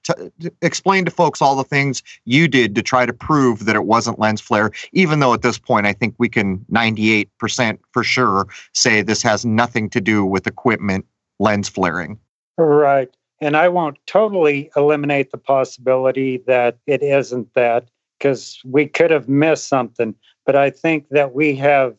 [0.60, 4.18] Explain to folks all the things you did to try to prove that it wasn't
[4.18, 9.02] lens flare, even though at this point I think we can 98% for sure say
[9.02, 11.06] this has nothing to do with equipment
[11.38, 12.18] lens flaring.
[12.56, 13.10] Right.
[13.40, 17.88] And I won't totally eliminate the possibility that it isn't that
[18.18, 20.14] because we could have missed something.
[20.46, 21.96] But I think that we have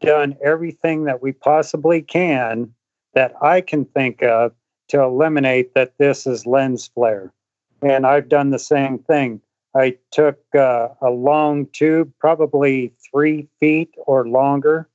[0.00, 2.72] done everything that we possibly can
[3.14, 4.52] that I can think of
[4.88, 7.32] to eliminate that this is lens flare.
[7.82, 9.40] And I've done the same thing.
[9.74, 14.88] I took uh, a long tube, probably three feet or longer,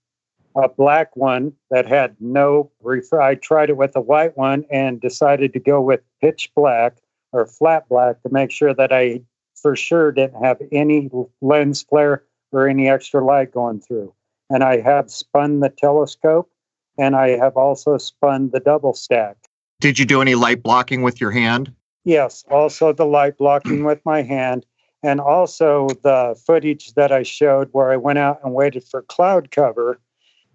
[0.56, 3.22] a black one that had no refer.
[3.22, 6.98] I tried it with a white one and decided to go with pitch black
[7.32, 9.22] or flat black to make sure that I
[9.56, 11.10] for sure didn't have any
[11.42, 14.14] lens flare or any extra light going through
[14.52, 16.52] and I have spun the telescope
[16.98, 19.38] and I have also spun the double stack.
[19.80, 21.74] Did you do any light blocking with your hand?
[22.04, 24.66] Yes, also the light blocking with my hand,
[25.04, 29.52] and also the footage that I showed where I went out and waited for cloud
[29.52, 30.00] cover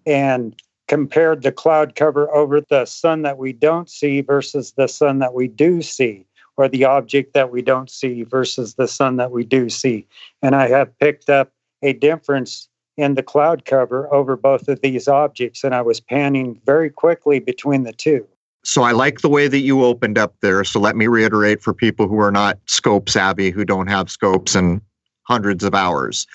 [0.05, 0.55] and
[0.87, 5.33] compared the cloud cover over the sun that we don't see versus the sun that
[5.33, 9.43] we do see, or the object that we don't see versus the sun that we
[9.43, 10.05] do see.
[10.41, 15.07] And I have picked up a difference in the cloud cover over both of these
[15.07, 18.27] objects, and I was panning very quickly between the two.
[18.63, 20.63] So I like the way that you opened up there.
[20.63, 24.55] So let me reiterate for people who are not scope savvy, who don't have scopes
[24.55, 24.81] and
[25.23, 26.27] hundreds of hours.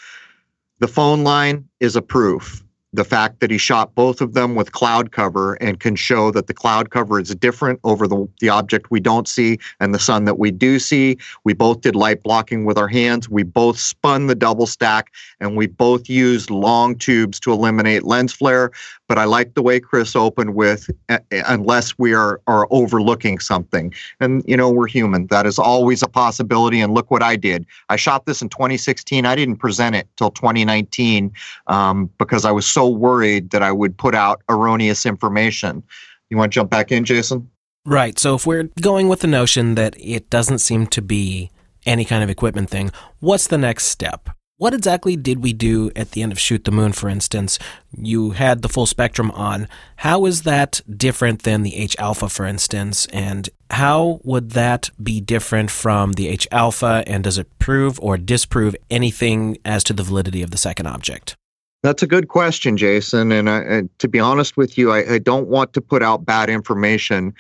[0.79, 4.73] The phone line is a proof the fact that he shot both of them with
[4.73, 8.91] cloud cover and can show that the cloud cover is different over the, the object
[8.91, 11.17] we don't see and the sun that we do see.
[11.45, 13.31] We both did light blocking with our hands.
[13.31, 18.33] We both spun the double stack and we both used long tubes to eliminate lens
[18.33, 18.71] flare.
[19.09, 23.93] But I like the way Chris opened with uh, unless we are, are overlooking something.
[24.21, 25.27] And, you know, we're human.
[25.27, 26.81] That is always a possibility.
[26.81, 27.67] And look what I did.
[27.89, 29.27] I shot this in 2016.
[29.27, 31.33] I didn't present it till 2019
[31.67, 35.83] um, because I was so so worried that I would put out erroneous information.
[36.31, 37.49] You want to jump back in, Jason?
[37.85, 38.19] Right.
[38.19, 41.51] So if we're going with the notion that it doesn't seem to be
[41.87, 42.91] any kind of equipment thing,
[43.21, 44.31] what's the next step?
[44.57, 47.59] What exactly did we do at the end of Shoot the Moon, for instance?
[47.97, 49.67] You had the full spectrum on.
[49.97, 53.07] How is that different than the H alpha, for instance?
[53.07, 57.03] And how would that be different from the H alpha?
[57.07, 61.35] And does it prove or disprove anything as to the validity of the second object?
[61.83, 63.33] That's a good question, Jason.
[63.33, 66.49] And, I, to be honest with you, I, I, don't want to put out bad
[66.49, 67.35] information.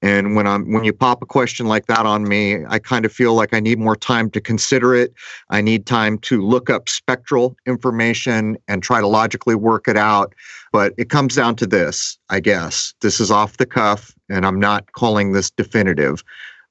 [0.00, 3.12] And when I'm when you pop a question like that on me, I kind of
[3.12, 5.12] feel like I need more time to consider it.
[5.50, 10.34] I need time to look up spectral information and try to logically work it out.
[10.72, 12.94] But it comes down to this, I guess.
[13.00, 16.22] This is off the cuff, and I'm not calling this definitive.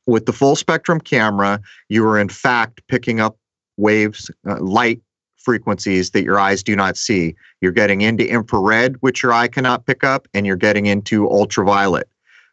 [0.06, 1.60] With the full spectrum camera,
[1.90, 3.38] you are in fact picking up
[3.76, 5.02] waves, uh, light
[5.48, 7.34] frequencies that your eyes do not see.
[7.62, 12.10] You're getting into infrared, which your eye cannot pick up, and you're getting into ultraviolet,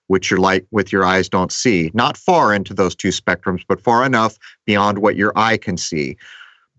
[0.07, 1.90] which your light with your eyes don't see.
[1.92, 6.16] Not far into those two spectrums, but far enough beyond what your eye can see.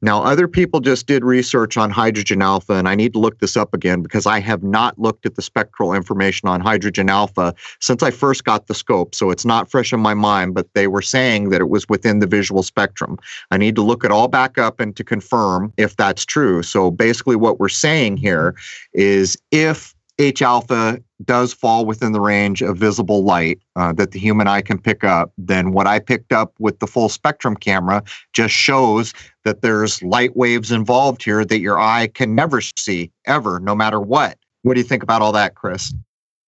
[0.01, 3.55] Now, other people just did research on hydrogen alpha, and I need to look this
[3.55, 8.03] up again because I have not looked at the spectral information on hydrogen alpha since
[8.03, 9.15] I first got the scope.
[9.15, 12.19] So it's not fresh in my mind, but they were saying that it was within
[12.19, 13.17] the visual spectrum.
[13.51, 16.62] I need to look it all back up and to confirm if that's true.
[16.62, 18.53] So basically, what we're saying here
[18.93, 24.19] is if H alpha does fall within the range of visible light uh, that the
[24.19, 28.04] human eye can pick up, then what I picked up with the full spectrum camera
[28.34, 33.60] just shows that there's light waves involved here that your eye can never see ever,
[33.60, 34.38] no matter what.
[34.62, 35.93] What do you think about all that, Chris?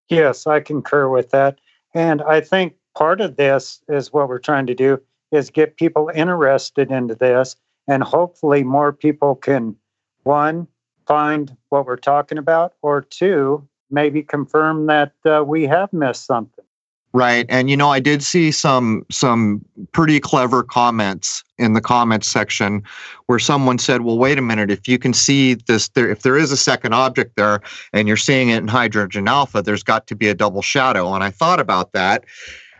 [0.08, 1.60] Yes, I concur with that.
[1.94, 5.00] And I think part of this is what we're trying to do
[5.30, 9.76] is get people interested into this and hopefully more people can
[10.24, 10.66] one
[11.08, 16.64] find what we're talking about, or two, maybe confirm that uh, we have missed something.
[17.14, 22.28] Right, and you know, I did see some some pretty clever comments in the comments
[22.28, 22.82] section
[23.26, 24.70] where someone said, "Well, wait a minute.
[24.70, 27.60] If you can see this, there, if there is a second object there,
[27.94, 31.24] and you're seeing it in hydrogen alpha, there's got to be a double shadow." And
[31.24, 32.26] I thought about that,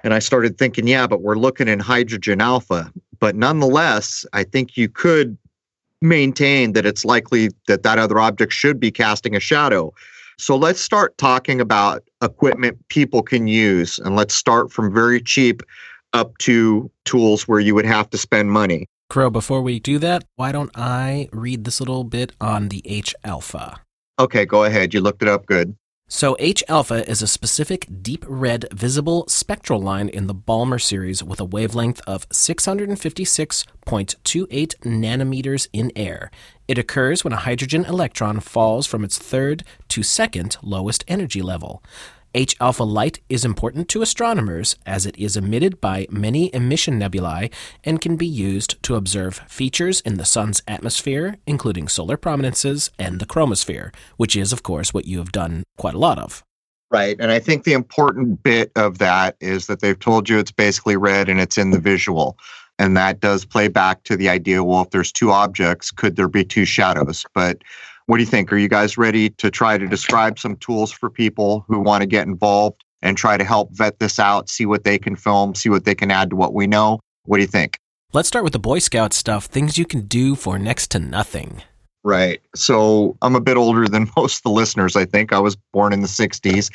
[0.05, 2.93] and I started thinking, yeah, but we're looking in hydrogen alpha.
[3.19, 5.37] But nonetheless, I think you could
[6.01, 9.93] maintain that it's likely that that other object should be casting a shadow.
[10.39, 13.99] So let's start talking about equipment people can use.
[13.99, 15.63] And let's start from very cheap
[16.13, 18.87] up to tools where you would have to spend money.
[19.11, 23.15] Crow, before we do that, why don't I read this little bit on the H
[23.25, 23.81] alpha?
[24.19, 24.93] Okay, go ahead.
[24.95, 25.77] You looked it up good.
[26.11, 31.23] So, H alpha is a specific deep red visible spectral line in the Balmer series
[31.23, 36.31] with a wavelength of 656.28 nanometers in air.
[36.67, 41.83] It occurs when a hydrogen electron falls from its third to second lowest energy level.
[42.35, 47.51] H alpha light is important to astronomers as it is emitted by many emission nebulae
[47.85, 53.19] and can be used to observe features in the Sun's atmosphere, including solar prominences and
[53.19, 56.45] the chromosphere, which is, of course, what you have done quite a lot of.
[56.91, 57.17] Right.
[57.19, 60.97] And I think the important bit of that is that they've told you it's basically
[60.97, 62.39] red and it's in the visual.
[62.79, 66.29] And that does play back to the idea well, if there's two objects, could there
[66.29, 67.25] be two shadows?
[67.35, 67.63] But
[68.09, 68.51] what do you think?
[68.51, 72.07] Are you guys ready to try to describe some tools for people who want to
[72.07, 75.69] get involved and try to help vet this out, see what they can film, see
[75.69, 77.01] what they can add to what we know?
[77.27, 77.79] What do you think?
[78.15, 81.63] Let's start with the Boy Scout stuff, things you can do for next to nothing.
[82.03, 82.41] Right.
[82.55, 85.35] So I'm a bit older than most of the listeners, I think.
[85.35, 86.71] I was born in the 60s.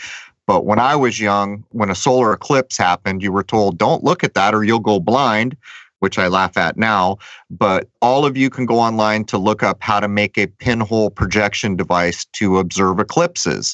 [0.45, 4.23] But when I was young, when a solar eclipse happened, you were told, don't look
[4.23, 5.57] at that or you'll go blind
[6.03, 7.17] which I laugh at now.
[7.49, 11.09] But all of you can go online to look up how to make a pinhole
[11.09, 13.73] projection device to observe eclipses.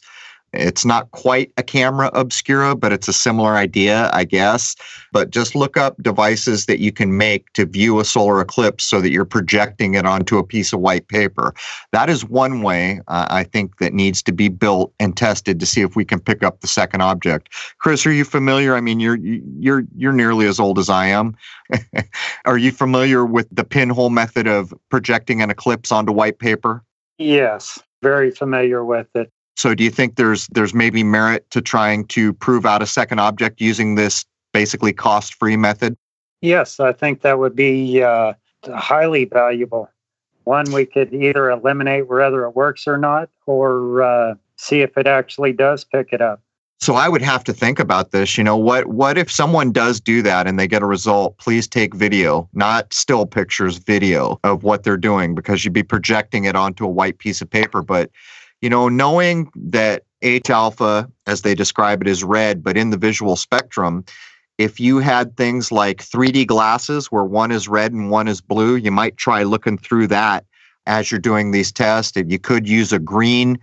[0.53, 4.75] It's not quite a camera obscura, but it's a similar idea, I guess.
[5.11, 9.01] But just look up devices that you can make to view a solar eclipse so
[9.01, 11.53] that you're projecting it onto a piece of white paper.
[11.91, 15.65] That is one way uh, I think that needs to be built and tested to
[15.65, 17.49] see if we can pick up the second object.
[17.79, 18.75] Chris, are you familiar?
[18.75, 21.35] I mean, you're you're you're nearly as old as I am.
[22.45, 26.83] are you familiar with the pinhole method of projecting an eclipse onto white paper?
[27.17, 29.31] Yes, very familiar with it.
[29.59, 33.19] So do you think there's there's maybe merit to trying to prove out a second
[33.19, 35.97] object using this basically cost-free method?
[36.39, 38.35] Yes, I think that would be uh,
[38.73, 39.89] highly valuable.
[40.45, 45.07] One, we could either eliminate whether it works or not, or uh, see if it
[45.07, 46.41] actually does pick it up.
[46.79, 48.37] So I would have to think about this.
[48.37, 51.37] You know, what what if someone does do that and they get a result?
[51.37, 56.45] Please take video, not still pictures, video of what they're doing because you'd be projecting
[56.45, 57.81] it onto a white piece of paper.
[57.81, 58.09] But
[58.61, 62.97] you know, knowing that H alpha, as they describe it, is red, but in the
[62.97, 64.03] visual spectrum,
[64.57, 68.75] if you had things like 3D glasses where one is red and one is blue,
[68.75, 70.45] you might try looking through that
[70.85, 72.17] as you're doing these tests.
[72.17, 73.57] If you could use a green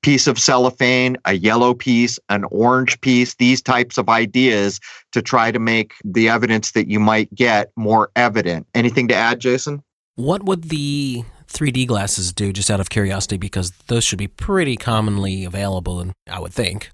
[0.00, 4.80] piece of cellophane, a yellow piece, an orange piece, these types of ideas
[5.12, 8.66] to try to make the evidence that you might get more evident.
[8.74, 9.82] Anything to add, Jason?
[10.14, 14.76] What would the 3D glasses do, just out of curiosity, because those should be pretty
[14.76, 16.90] commonly available, and I would think.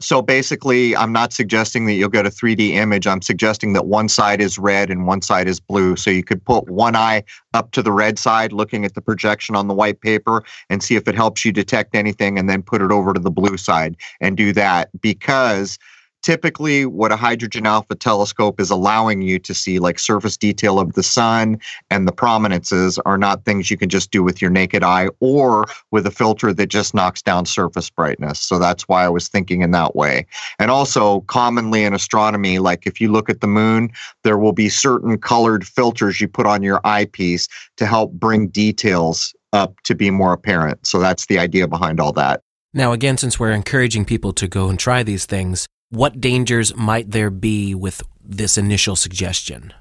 [0.00, 3.06] So basically, I'm not suggesting that you'll get a 3D image.
[3.08, 5.96] I'm suggesting that one side is red and one side is blue.
[5.96, 9.56] So you could put one eye up to the red side, looking at the projection
[9.56, 12.80] on the white paper, and see if it helps you detect anything, and then put
[12.80, 15.80] it over to the blue side and do that because
[16.28, 20.92] typically what a hydrogen alpha telescope is allowing you to see like surface detail of
[20.92, 21.58] the sun
[21.88, 25.64] and the prominences are not things you can just do with your naked eye or
[25.90, 28.38] with a filter that just knocks down surface brightness.
[28.40, 30.26] So that's why i was thinking in that way.
[30.58, 33.90] And also commonly in astronomy like if you look at the moon
[34.22, 37.48] there will be certain colored filters you put on your eyepiece
[37.78, 40.86] to help bring details up to be more apparent.
[40.86, 42.42] So that's the idea behind all that.
[42.74, 47.10] Now, again, since we're encouraging people to go and try these things, what dangers might
[47.10, 49.72] there be with this initial suggestion?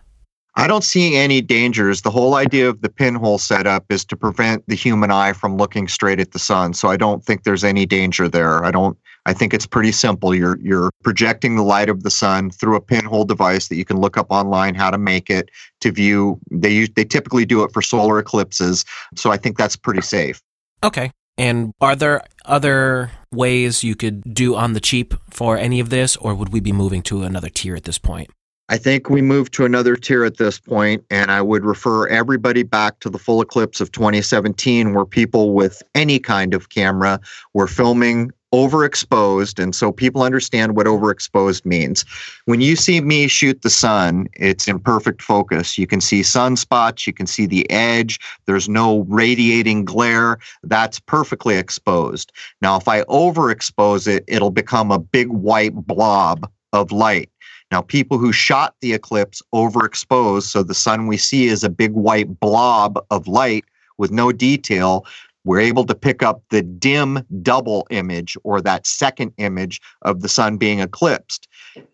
[0.55, 2.01] I don't see any dangers.
[2.01, 5.87] The whole idea of the pinhole setup is to prevent the human eye from looking
[5.87, 6.73] straight at the sun.
[6.73, 8.65] So I don't think there's any danger there.
[8.65, 8.97] I don't
[9.27, 10.33] I think it's pretty simple.
[10.33, 13.97] You're you're projecting the light of the sun through a pinhole device that you can
[13.97, 15.51] look up online how to make it
[15.81, 16.39] to view.
[16.49, 18.85] They use, they typically do it for solar eclipses,
[19.15, 20.41] so I think that's pretty safe.
[20.81, 21.11] Okay.
[21.37, 26.15] And are there other ways you could do on the cheap for any of this,
[26.17, 28.29] or would we be moving to another tier at this point?
[28.69, 32.63] I think we move to another tier at this point, and I would refer everybody
[32.63, 37.21] back to the full eclipse of 2017, where people with any kind of camera
[37.53, 39.61] were filming overexposed.
[39.61, 42.05] And so people understand what overexposed means.
[42.45, 45.77] When you see me shoot the sun, it's in perfect focus.
[45.77, 50.39] You can see sunspots, you can see the edge, there's no radiating glare.
[50.63, 52.31] That's perfectly exposed.
[52.61, 57.29] Now, if I overexpose it, it'll become a big white blob of light.
[57.71, 61.91] Now, people who shot the eclipse overexposed, so the sun we see is a big
[61.91, 63.65] white blob of light
[63.97, 65.05] with no detail,
[65.47, 70.27] we're able to pick up the dim double image or that second image of the
[70.27, 71.47] sun being eclipsed.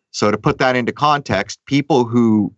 [0.09, 2.51] So, to put that into context, people who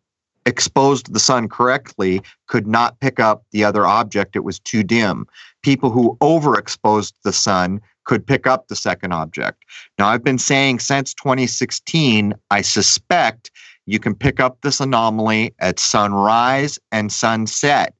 [0.45, 5.25] exposed the sun correctly could not pick up the other object, it was too dim.
[5.63, 9.65] People who overexposed the sun could pick up the second object.
[9.99, 13.51] Now, I've been saying since 2016, I suspect
[13.85, 17.95] you can pick up this anomaly at sunrise and sunset.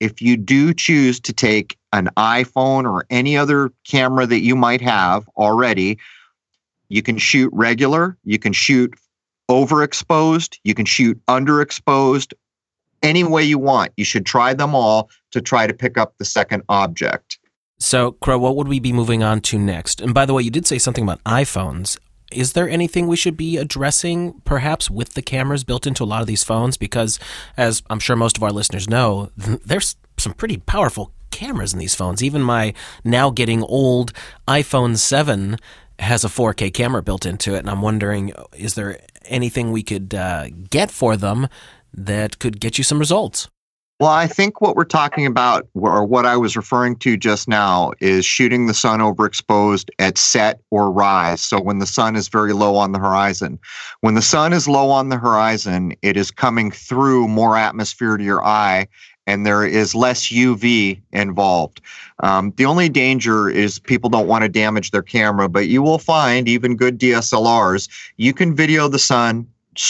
[0.00, 4.80] If you do choose to take an iPhone or any other camera that you might
[4.80, 5.98] have already,
[6.88, 8.94] you can shoot regular, you can shoot
[9.50, 12.32] overexposed, you can shoot underexposed,
[13.02, 13.92] any way you want.
[13.96, 17.38] You should try them all to try to pick up the second object.
[17.78, 20.00] So, Crow, what would we be moving on to next?
[20.00, 21.98] And by the way, you did say something about iPhones.
[22.30, 26.20] Is there anything we should be addressing, perhaps, with the cameras built into a lot
[26.20, 26.76] of these phones?
[26.76, 27.18] Because,
[27.56, 31.94] as I'm sure most of our listeners know, there's some pretty powerful cameras in these
[31.94, 32.22] phones.
[32.22, 32.74] Even my
[33.04, 34.12] now getting old
[34.46, 35.56] iPhone 7
[35.98, 40.14] has a 4K camera built into it, and I'm wondering is there anything we could
[40.14, 41.48] uh, get for them
[41.92, 43.48] that could get you some results?
[44.00, 47.92] Well, I think what we're talking about, or what I was referring to just now,
[48.00, 51.42] is shooting the sun overexposed at set or rise.
[51.42, 53.58] So when the sun is very low on the horizon.
[54.00, 58.24] When the sun is low on the horizon, it is coming through more atmosphere to
[58.24, 58.88] your eye,
[59.26, 61.82] and there is less UV involved.
[62.22, 65.98] Um, the only danger is people don't want to damage their camera, but you will
[65.98, 67.86] find even good DSLRs,
[68.16, 69.46] you can video the sun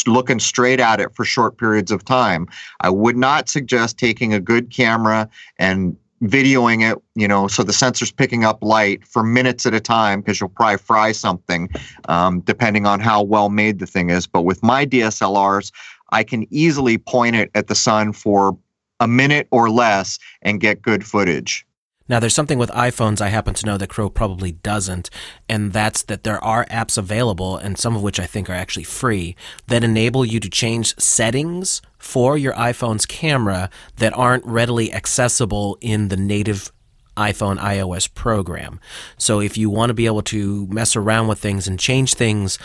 [0.07, 2.47] looking straight at it for short periods of time.
[2.81, 5.28] I would not suggest taking a good camera
[5.59, 9.81] and videoing it, you know, so the sensor's picking up light for minutes at a
[9.81, 11.68] time because you'll probably fry something,
[12.09, 14.26] um, depending on how well made the thing is.
[14.26, 15.72] But with my DSLRs,
[16.12, 18.57] I can easily point it at the sun for
[19.01, 21.66] a minute or less and get good footage.
[22.11, 25.11] Now, there's something with iPhones I happen to know that Crow probably doesn't,
[25.49, 28.83] and that's that there are apps available, and some of which I think are actually
[28.83, 29.37] free,
[29.69, 36.09] that enable you to change settings for your iPhone's camera that aren't readily accessible in
[36.09, 36.73] the native
[37.17, 38.81] iPhone iOS program.
[39.17, 42.59] So if you want to be able to mess around with things and change things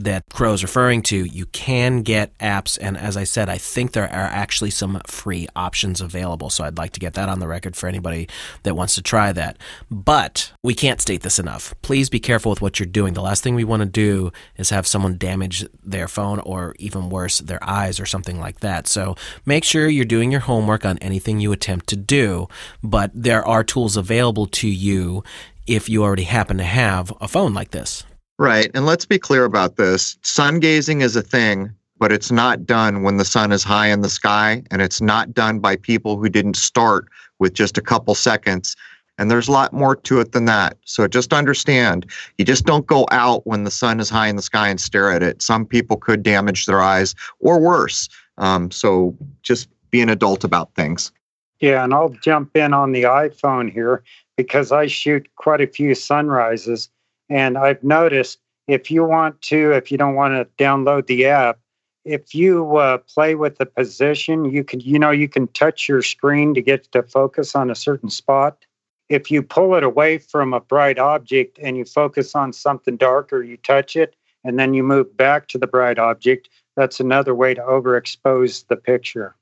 [0.00, 2.78] that Crow's referring to, you can get apps.
[2.80, 6.48] And as I said, I think there are actually some free options available.
[6.48, 8.28] So I'd like to get that on the record for anybody
[8.62, 9.58] that wants to try that.
[9.90, 11.74] But we can't state this enough.
[11.82, 13.12] Please be careful with what you're doing.
[13.14, 17.10] The last thing we want to do is have someone damage their phone or even
[17.10, 18.86] worse, their eyes or something like that.
[18.86, 22.48] So make sure you're doing your homework on anything you attempt to do.
[22.82, 25.22] But there are tools available to you
[25.66, 28.04] if you already happen to have a phone like this.
[28.40, 28.70] Right.
[28.72, 30.16] And let's be clear about this.
[30.22, 34.00] Sun gazing is a thing, but it's not done when the sun is high in
[34.00, 34.62] the sky.
[34.70, 37.04] And it's not done by people who didn't start
[37.38, 38.76] with just a couple seconds.
[39.18, 40.78] And there's a lot more to it than that.
[40.86, 44.42] So just understand, you just don't go out when the sun is high in the
[44.42, 45.42] sky and stare at it.
[45.42, 48.08] Some people could damage their eyes or worse.
[48.38, 51.12] Um, so just be an adult about things.
[51.60, 54.02] Yeah, and I'll jump in on the iPhone here
[54.38, 56.88] because I shoot quite a few sunrises
[57.30, 61.58] and I've noticed if you want to, if you don't want to download the app,
[62.04, 66.02] if you uh, play with the position, you can, you know, you can touch your
[66.02, 68.64] screen to get to focus on a certain spot.
[69.08, 73.42] If you pull it away from a bright object and you focus on something darker,
[73.42, 76.48] you touch it, and then you move back to the bright object.
[76.76, 79.34] That's another way to overexpose the picture.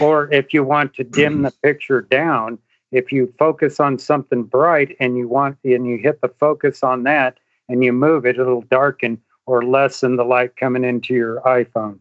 [0.00, 2.58] Or if you want to dim the picture down,
[2.92, 7.02] if you focus on something bright and you want and you hit the focus on
[7.04, 11.98] that and you move it, it'll darken or lessen the light coming into your iPhone.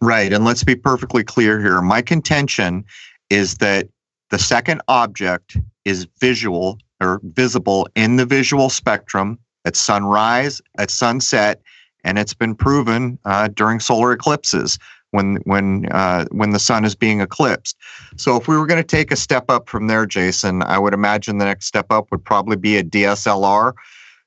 [0.00, 0.32] Right.
[0.32, 1.80] And let's be perfectly clear here.
[1.80, 2.84] My contention
[3.30, 3.88] is that
[4.30, 11.60] the second object is visual or visible in the visual spectrum at sunrise, at sunset,
[12.04, 14.78] and it's been proven uh, during solar eclipses
[15.10, 17.76] when when uh, when the sun is being eclipsed.
[18.16, 20.94] So if we were going to take a step up from there, Jason, I would
[20.94, 23.72] imagine the next step up would probably be a DSLR.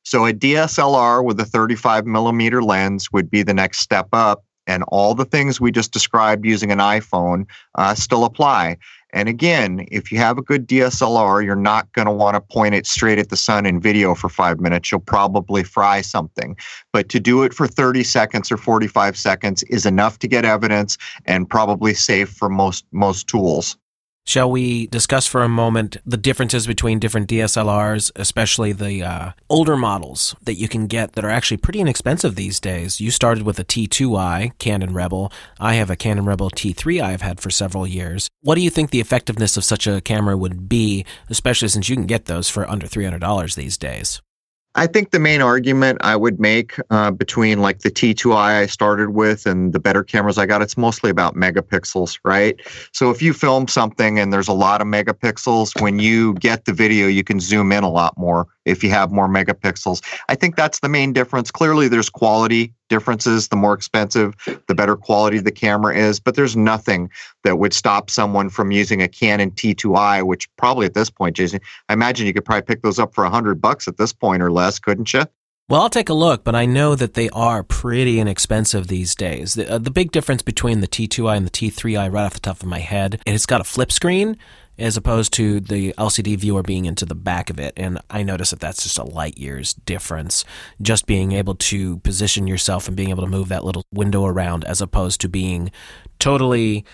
[0.04, 4.84] So a DSLR with a 35 millimeter lens would be the next step up, and
[4.88, 7.46] all the things we just described using an iPhone
[7.76, 8.78] uh, still apply.
[9.14, 12.76] And again, if you have a good DSLR, you're not going to want to point
[12.76, 14.92] it straight at the sun in video for five minutes.
[14.92, 16.56] You'll probably fry something.
[16.94, 20.98] But to do it for 30 seconds or 45 seconds is enough to get evidence
[21.26, 23.78] and probably safe for most most tools.
[24.32, 29.76] Shall we discuss for a moment the differences between different DSLRs, especially the uh, older
[29.76, 33.02] models that you can get that are actually pretty inexpensive these days?
[33.02, 35.34] You started with a T2i Canon Rebel.
[35.60, 38.30] I have a Canon Rebel T3i I've had for several years.
[38.40, 41.98] What do you think the effectiveness of such a camera would be, especially since you
[41.98, 44.22] can get those for under $300 these days?
[44.76, 49.10] I think the main argument I would make uh, between like the T2i I started
[49.10, 52.56] with and the better cameras I got, it's mostly about megapixels, right?
[52.94, 56.74] So if you film something and there's a lot of megapixels, when you get the
[56.74, 60.02] video, you can zoom in a lot more if you have more megapixels.
[60.30, 61.52] I think that's the main difference.
[61.52, 63.48] Clearly, there's quality differences.
[63.48, 64.36] The more expensive,
[64.68, 66.20] the better quality the camera is.
[66.20, 67.10] But there's nothing
[67.44, 71.62] that would stop someone from using a Canon T2i, which probably at this point, Jason,
[71.90, 74.44] I imagine you could probably pick those up for a hundred bucks at this point
[74.44, 75.24] or less, couldn't you?
[75.70, 79.54] Well, I'll take a look, but I know that they are pretty inexpensive these days.
[79.54, 82.62] The, uh, the big difference between the T2i and the T3i, right off the top
[82.62, 84.36] of my head, it's got a flip screen
[84.82, 87.74] as opposed to the LCD viewer being into the back of it.
[87.78, 90.44] And I notice that that's just a light years difference.
[90.82, 94.64] Just being able to position yourself and being able to move that little window around
[94.66, 95.72] as opposed to being
[96.20, 96.86] totally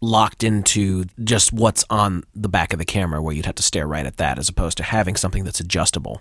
[0.00, 3.86] locked into just what's on the back of the camera where you'd have to stare
[3.86, 6.20] right at that as opposed to having something that's adjustable.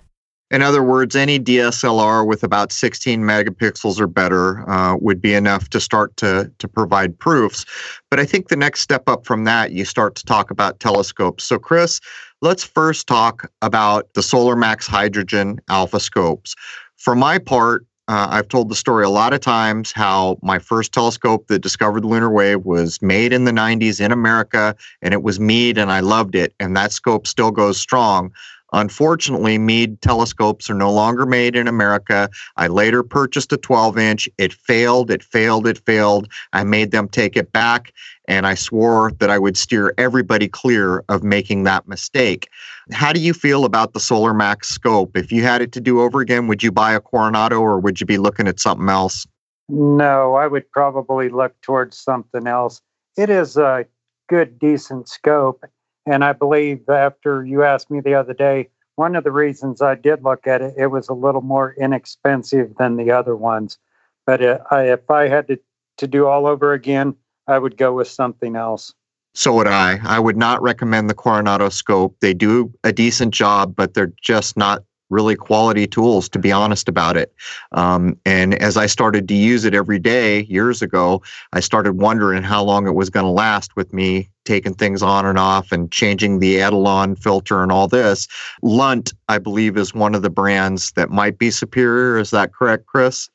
[0.54, 5.68] In other words, any DSLR with about 16 megapixels or better uh, would be enough
[5.70, 7.66] to start to, to provide proofs.
[8.12, 11.44] But I think the next step up from that, you start to talk about telescopes.
[11.44, 12.00] So, Chris,
[12.44, 16.54] let's first talk about the Solar Max Hydrogen Alpha scopes.
[16.98, 20.94] For my part, uh, I've told the story a lot of times how my first
[20.94, 25.24] telescope that discovered the lunar wave was made in the 90s in America, and it
[25.24, 26.54] was Meade, and I loved it.
[26.60, 28.32] And that scope still goes strong.
[28.74, 32.30] Unfortunately, Meade telescopes are no longer made in America.
[32.58, 34.30] I later purchased a 12 inch.
[34.38, 36.28] It failed, it failed, it failed.
[36.54, 37.94] I made them take it back,
[38.28, 42.50] and I swore that I would steer everybody clear of making that mistake.
[42.92, 45.16] How do you feel about the Solar Max scope?
[45.16, 48.02] If you had it to do over again, would you buy a Coronado or would
[48.02, 49.26] you be looking at something else?
[49.70, 52.82] No, I would probably look towards something else.
[53.16, 53.86] It is a
[54.28, 55.64] good, decent scope.
[56.06, 59.96] And I believe after you asked me the other day, one of the reasons I
[59.96, 63.78] did look at it, it was a little more inexpensive than the other ones.
[64.26, 64.42] But
[64.72, 65.60] I, if I had to,
[65.98, 67.16] to do all over again,
[67.48, 68.94] I would go with something else.
[69.34, 70.00] So would I.
[70.04, 72.16] I would not recommend the Coronado scope.
[72.20, 76.88] They do a decent job, but they're just not really quality tools, to be honest
[76.88, 77.34] about it.
[77.72, 82.44] Um, and as I started to use it every day years ago, I started wondering
[82.44, 85.92] how long it was going to last with me taking things on and off and
[85.92, 88.28] changing the etalon filter and all this.
[88.62, 92.18] Lunt, I believe, is one of the brands that might be superior.
[92.18, 93.30] Is that correct, Chris?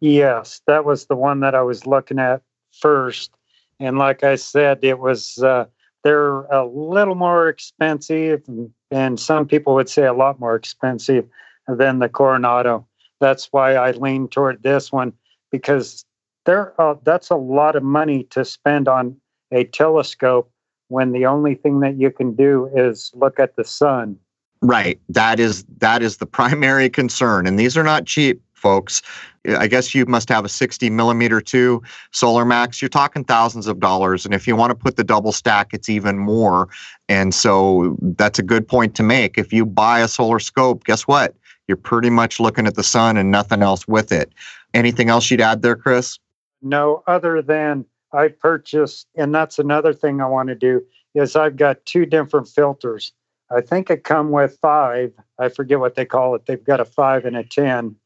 [0.00, 2.42] Yes, that was the one that I was looking at
[2.72, 3.30] first.
[3.80, 5.38] And like I said, it was.
[5.38, 5.66] Uh,
[6.04, 8.42] they're a little more expensive,
[8.90, 11.26] and some people would say a lot more expensive
[11.66, 12.86] than the Coronado.
[13.20, 15.12] That's why I lean toward this one
[15.50, 16.04] because
[16.46, 19.16] there uh, that's a lot of money to spend on
[19.52, 20.50] a telescope
[20.88, 24.18] when the only thing that you can do is look at the sun.
[24.60, 25.00] Right.
[25.08, 29.02] That is that is the primary concern, and these are not cheap folks.
[29.46, 32.82] I guess you must have a 60 millimeter too, Solar Max.
[32.82, 34.26] You're talking thousands of dollars.
[34.26, 36.68] And if you want to put the double stack, it's even more.
[37.08, 39.38] And so that's a good point to make.
[39.38, 41.34] If you buy a solar scope, guess what?
[41.66, 44.32] You're pretty much looking at the sun and nothing else with it.
[44.74, 46.18] Anything else you'd add there, Chris?
[46.60, 50.82] No, other than I purchased, and that's another thing I want to do,
[51.14, 53.12] is I've got two different filters.
[53.50, 55.12] I think it come with five.
[55.38, 56.46] I forget what they call it.
[56.46, 57.96] They've got a five and a 10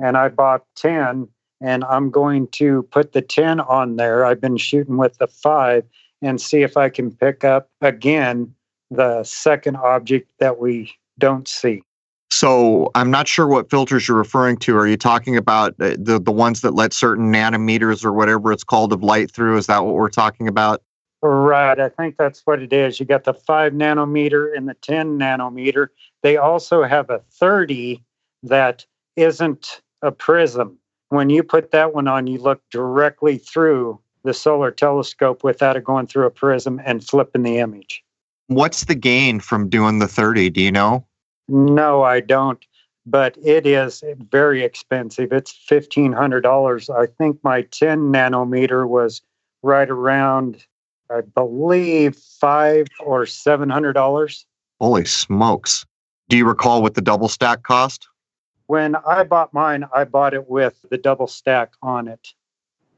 [0.00, 1.28] and I bought 10
[1.60, 4.24] and I'm going to put the 10 on there.
[4.24, 5.84] I've been shooting with the 5
[6.20, 8.54] and see if I can pick up again
[8.90, 11.82] the second object that we don't see.
[12.32, 14.74] So I'm not sure what filters you're referring to.
[14.78, 18.64] Are you talking about uh, the the ones that let certain nanometers or whatever it's
[18.64, 19.58] called of light through?
[19.58, 20.82] Is that what we're talking about?
[21.20, 21.78] Right.
[21.78, 22.98] I think that's what it is.
[22.98, 25.88] You got the five nanometer and the 10 nanometer.
[26.22, 28.02] They also have a 30
[28.44, 30.78] that isn't a prism.
[31.10, 35.84] When you put that one on, you look directly through the solar telescope without it
[35.84, 38.02] going through a prism and flipping the image.
[38.46, 40.48] What's the gain from doing the 30?
[40.48, 41.06] Do you know?
[41.48, 42.64] No, I don't.
[43.04, 45.32] But it is very expensive.
[45.32, 46.96] It's $1,500.
[46.96, 49.22] I think my 10 nanometer was
[49.62, 50.64] right around,
[51.10, 54.44] I believe, five or $700.
[54.80, 55.84] Holy smokes.
[56.28, 58.08] Do you recall what the double stack cost?
[58.66, 62.28] When I bought mine, I bought it with the double stack on it.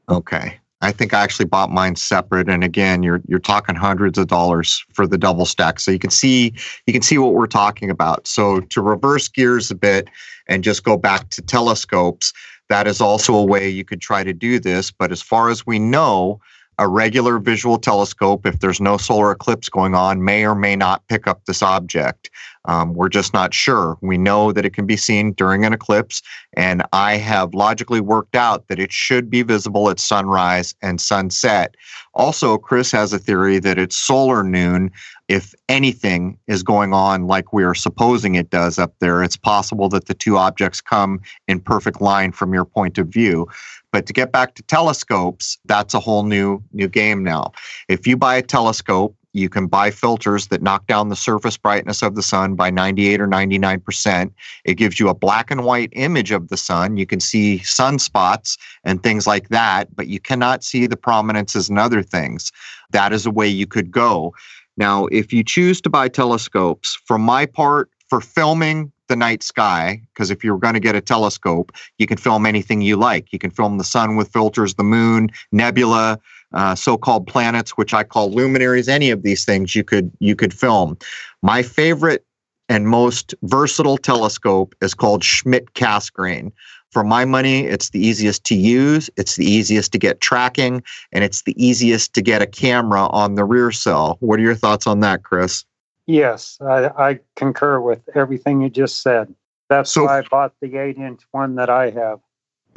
[0.07, 0.59] Okay.
[0.81, 2.49] I think I actually bought mine separate.
[2.49, 5.79] And again, you're you're talking hundreds of dollars for the double stack.
[5.79, 6.53] So you can see
[6.85, 8.27] you can see what we're talking about.
[8.27, 10.09] So to reverse gears a bit
[10.47, 12.33] and just go back to telescopes,
[12.69, 14.91] that is also a way you could try to do this.
[14.91, 16.39] But as far as we know,
[16.77, 21.07] a regular visual telescope, if there's no solar eclipse going on, may or may not
[21.07, 22.29] pick up this object.
[22.67, 23.97] Um, we're just not sure.
[24.01, 26.21] We know that it can be seen during an eclipse,
[26.53, 31.75] and I have logically worked out that it should be visible at sunrise and sunset.
[32.13, 34.91] Also, Chris has a theory that it's solar noon.
[35.27, 39.89] If anything is going on like we are supposing it does up there, it's possible
[39.89, 43.47] that the two objects come in perfect line from your point of view.
[43.95, 47.53] But to get back to telescopes, that's a whole new new game now.
[47.87, 52.01] If you buy a telescope you can buy filters that knock down the surface brightness
[52.01, 54.31] of the sun by 98 or 99%.
[54.63, 56.95] It gives you a black and white image of the sun.
[56.95, 61.77] You can see sunspots and things like that, but you cannot see the prominences and
[61.77, 62.51] other things.
[62.91, 64.33] That is a way you could go.
[64.77, 70.01] Now, if you choose to buy telescopes, for my part, for filming the night sky,
[70.13, 73.31] because if you're going to get a telescope, you can film anything you like.
[73.31, 76.19] You can film the sun with filters, the moon, nebula,
[76.53, 78.87] uh, so-called planets, which I call luminaries.
[78.87, 80.97] Any of these things you could you could film.
[81.41, 82.25] My favorite
[82.69, 86.51] and most versatile telescope is called Schmidt Cassegrain.
[86.91, 90.81] For my money, it's the easiest to use, it's the easiest to get tracking,
[91.11, 94.17] and it's the easiest to get a camera on the rear cell.
[94.21, 95.65] What are your thoughts on that, Chris?
[96.07, 99.33] Yes, I, I concur with everything you just said.
[99.69, 102.19] That's so, why I bought the eight inch one that I have.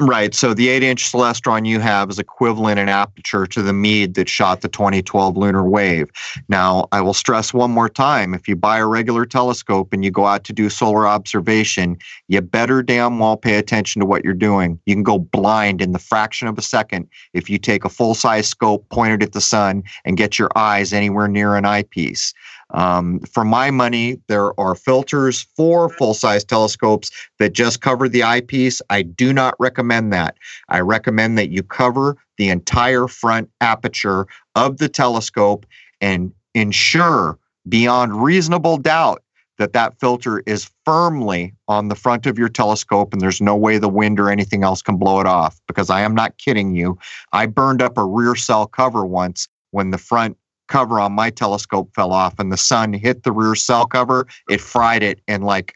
[0.01, 0.33] Right.
[0.33, 4.29] So the eight inch Celestron you have is equivalent in aperture to the Meade that
[4.29, 6.09] shot the 2012 lunar wave.
[6.49, 10.13] Now, I will stress one more time if you buy a regular telescope and you
[10.13, 11.99] go out to do solar observation,
[12.29, 14.79] you better damn well pay attention to what you're doing.
[14.87, 18.15] You can go blind in the fraction of a second if you take a full
[18.15, 22.33] size scope pointed at the sun and get your eyes anywhere near an eyepiece.
[22.71, 28.23] Um, for my money, there are filters for full size telescopes that just cover the
[28.23, 28.83] eyepiece.
[28.91, 30.37] I do not recommend that.
[30.69, 35.67] I recommend that you cover the entire front aperture of the telescope
[36.01, 37.39] and ensure
[37.69, 39.23] beyond reasonable doubt
[39.59, 43.77] that that filter is firmly on the front of your telescope and there's no way
[43.77, 46.97] the wind or anything else can blow it off because I am not kidding you.
[47.33, 50.37] I burned up a rear cell cover once when the front
[50.69, 54.61] cover on my telescope fell off and the sun hit the rear cell cover, it
[54.61, 55.75] fried it in like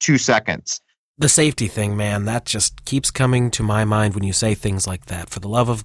[0.00, 0.80] two seconds.
[1.16, 4.84] The safety thing, man, that just keeps coming to my mind when you say things
[4.84, 5.30] like that.
[5.30, 5.84] For the love of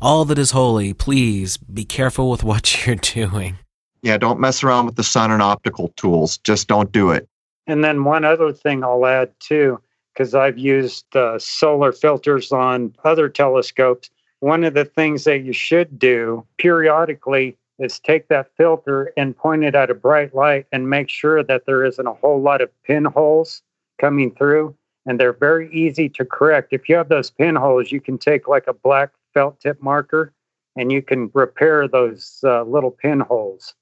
[0.00, 3.58] all that is holy, please be careful with what you're doing.
[4.02, 6.38] Yeah, don't mess around with the sun and optical tools.
[6.38, 7.28] Just don't do it.
[7.66, 9.78] And then one other thing I'll add too,
[10.12, 14.10] because I've used uh, solar filters on other telescopes.
[14.40, 19.64] One of the things that you should do periodically is take that filter and point
[19.64, 22.70] it at a bright light and make sure that there isn't a whole lot of
[22.82, 23.62] pinholes
[24.00, 24.74] coming through.
[25.04, 26.72] And they're very easy to correct.
[26.72, 30.32] If you have those pinholes, you can take like a black felt tip marker
[30.76, 33.74] and you can repair those uh, little pinholes.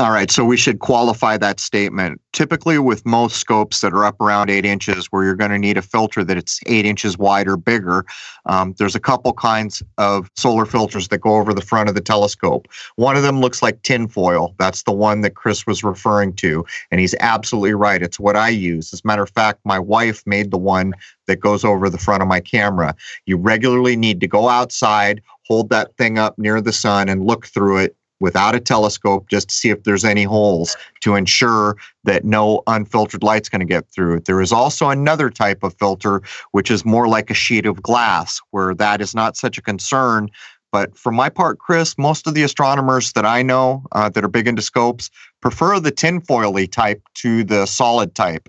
[0.00, 2.20] All right, so we should qualify that statement.
[2.32, 5.76] Typically, with most scopes that are up around eight inches, where you're going to need
[5.76, 8.04] a filter that it's eight inches wide or bigger,
[8.46, 12.00] um, there's a couple kinds of solar filters that go over the front of the
[12.00, 12.68] telescope.
[12.94, 14.54] One of them looks like tinfoil.
[14.56, 18.00] That's the one that Chris was referring to, and he's absolutely right.
[18.00, 18.92] It's what I use.
[18.92, 20.92] As a matter of fact, my wife made the one
[21.26, 22.94] that goes over the front of my camera.
[23.26, 27.48] You regularly need to go outside, hold that thing up near the sun, and look
[27.48, 32.24] through it without a telescope just to see if there's any holes to ensure that
[32.24, 34.20] no unfiltered light's going to get through.
[34.20, 38.40] There is also another type of filter, which is more like a sheet of glass,
[38.50, 40.28] where that is not such a concern.
[40.70, 44.28] But for my part, Chris, most of the astronomers that I know uh, that are
[44.28, 45.10] big into scopes
[45.40, 48.48] prefer the tinfoily type to the solid type.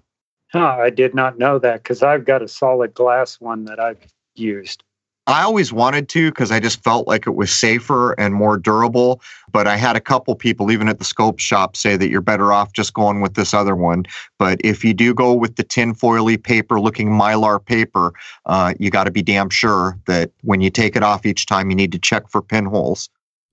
[0.67, 3.99] I did not know that because I've got a solid glass one that I've
[4.35, 4.83] used.
[5.29, 9.21] I always wanted to because I just felt like it was safer and more durable.
[9.51, 12.51] But I had a couple people, even at the scope shop, say that you're better
[12.51, 14.05] off just going with this other one.
[14.39, 18.13] But if you do go with the tinfoily paper looking mylar paper,
[18.47, 21.69] uh, you got to be damn sure that when you take it off each time,
[21.69, 23.07] you need to check for pinholes.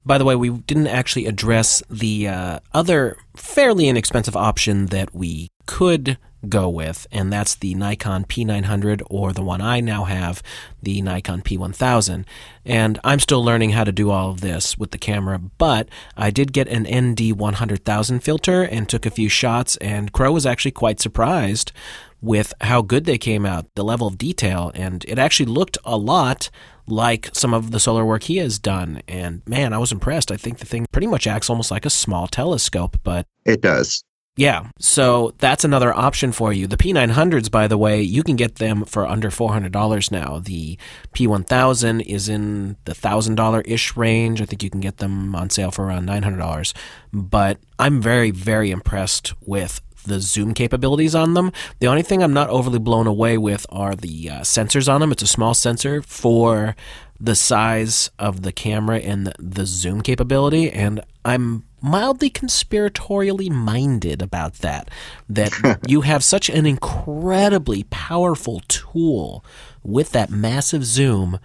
[0.07, 5.49] By the way, we didn't actually address the uh, other fairly inexpensive option that we
[5.67, 6.17] could
[6.49, 10.43] go with, and that's the Nikon P900 or the one I now have,
[10.83, 12.25] the Nikon P1000.
[12.65, 16.31] And I'm still learning how to do all of this with the camera, but I
[16.31, 20.73] did get an ND 100,000 filter and took a few shots, and Crow was actually
[20.73, 21.73] quite surprised
[22.21, 25.97] with how good they came out, the level of detail, and it actually looked a
[25.97, 26.51] lot
[26.89, 29.03] like some of the solar work he has done.
[29.09, 30.31] And man, I was impressed.
[30.31, 34.03] I think the thing pretty much acts almost like a small telescope, but it does.
[34.39, 36.67] Yeah, so that's another option for you.
[36.67, 40.41] The P900s, by the way, you can get them for under $400 now.
[40.41, 40.79] The
[41.15, 44.43] P1000 is in the $1,000 ish range.
[44.43, 46.75] I think you can get them on sale for around $900.
[47.15, 51.51] But I'm very, very impressed with the zoom capabilities on them.
[51.81, 55.13] The only thing I'm not overly blown away with are the uh, sensors on them.
[55.13, 56.77] It's a small sensor for
[57.19, 64.23] the size of the camera and the, the zoom capability, and I'm mildly conspiratorially minded
[64.23, 64.91] about that.
[65.29, 69.45] That you have such an incredibly powerful tool
[69.83, 71.39] with that massive zoom.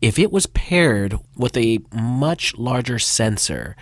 [0.00, 3.76] If it was paired with a much larger sensor,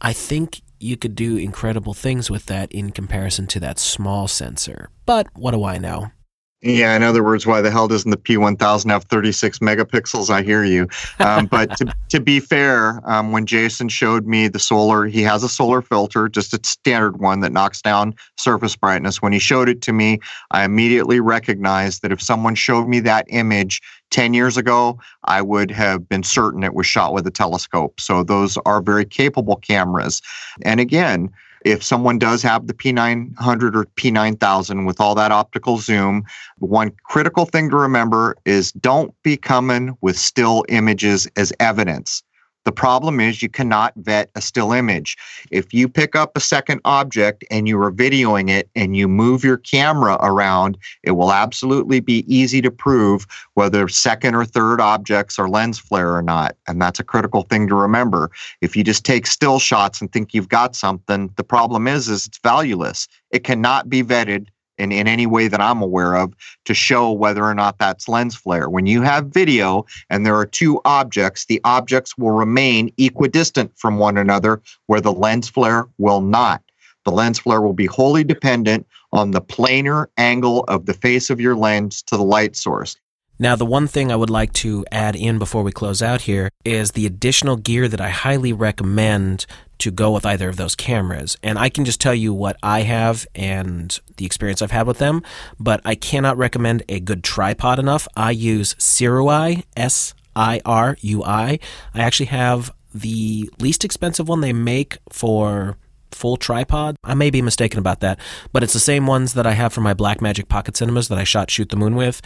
[0.00, 4.90] I think you could do incredible things with that in comparison to that small sensor.
[5.06, 6.12] But what do I know?
[6.60, 10.28] Yeah, in other words, why the hell doesn't the P1000 have 36 megapixels?
[10.28, 10.88] I hear you.
[11.20, 15.44] Um, but to, to be fair, um, when Jason showed me the solar, he has
[15.44, 19.22] a solar filter, just a standard one that knocks down surface brightness.
[19.22, 20.18] When he showed it to me,
[20.50, 23.80] I immediately recognized that if someone showed me that image
[24.10, 28.00] 10 years ago, I would have been certain it was shot with a telescope.
[28.00, 30.22] So those are very capable cameras.
[30.62, 31.30] And again,
[31.64, 36.24] if someone does have the P900 or P9000 with all that optical zoom,
[36.58, 42.22] one critical thing to remember is don't be coming with still images as evidence.
[42.64, 45.16] The problem is you cannot vet a still image.
[45.50, 49.42] If you pick up a second object and you are videoing it and you move
[49.42, 55.38] your camera around, it will absolutely be easy to prove whether second or third objects
[55.38, 56.56] are lens flare or not.
[56.66, 58.30] And that's a critical thing to remember.
[58.60, 62.26] If you just take still shots and think you've got something, the problem is is
[62.26, 63.08] it's valueless.
[63.30, 64.48] It cannot be vetted
[64.78, 68.34] in, in any way that I'm aware of to show whether or not that's lens
[68.34, 68.68] flare.
[68.68, 73.98] When you have video and there are two objects, the objects will remain equidistant from
[73.98, 76.62] one another where the lens flare will not.
[77.04, 81.40] The lens flare will be wholly dependent on the planar angle of the face of
[81.40, 82.96] your lens to the light source.
[83.40, 86.50] Now, the one thing I would like to add in before we close out here
[86.64, 89.46] is the additional gear that I highly recommend
[89.78, 91.36] to go with either of those cameras.
[91.42, 94.98] And I can just tell you what I have and the experience I've had with
[94.98, 95.22] them,
[95.58, 98.08] but I cannot recommend a good tripod enough.
[98.16, 101.58] I use Sirui, S I R U I.
[101.94, 105.76] I actually have the least expensive one they make for
[106.10, 106.96] full tripod.
[107.04, 108.18] I may be mistaken about that,
[108.52, 111.24] but it's the same ones that I have for my Blackmagic Pocket Cinemas that I
[111.24, 112.22] shot Shoot the Moon with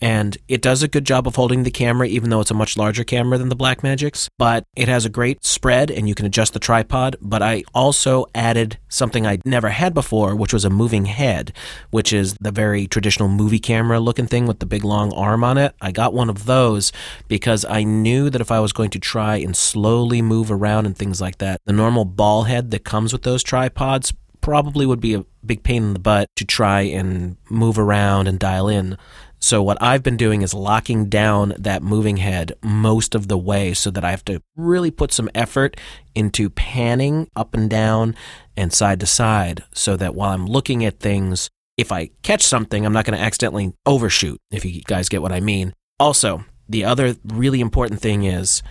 [0.00, 2.76] and it does a good job of holding the camera even though it's a much
[2.76, 6.52] larger camera than the Blackmagics but it has a great spread and you can adjust
[6.52, 7.16] the tripod.
[7.20, 11.52] But I also added something I never had before which was a moving head
[11.90, 15.58] which is the very traditional movie camera looking thing with the big long arm on
[15.58, 15.74] it.
[15.80, 16.92] I got one of those
[17.28, 20.96] because I knew that if I was going to try and slowly move around and
[20.96, 24.12] things like that the normal ball head that comes with those tripods
[24.46, 28.38] probably would be a big pain in the butt to try and move around and
[28.38, 28.96] dial in
[29.38, 33.74] so what I've been doing is locking down that moving head most of the way
[33.74, 35.78] so that I have to really put some effort
[36.14, 38.16] into panning up and down
[38.56, 42.84] and side to side so that while I'm looking at things, if I catch something,
[42.84, 45.74] I'm not going to accidentally overshoot, if you guys get what I mean.
[46.00, 48.62] Also, the other really important thing is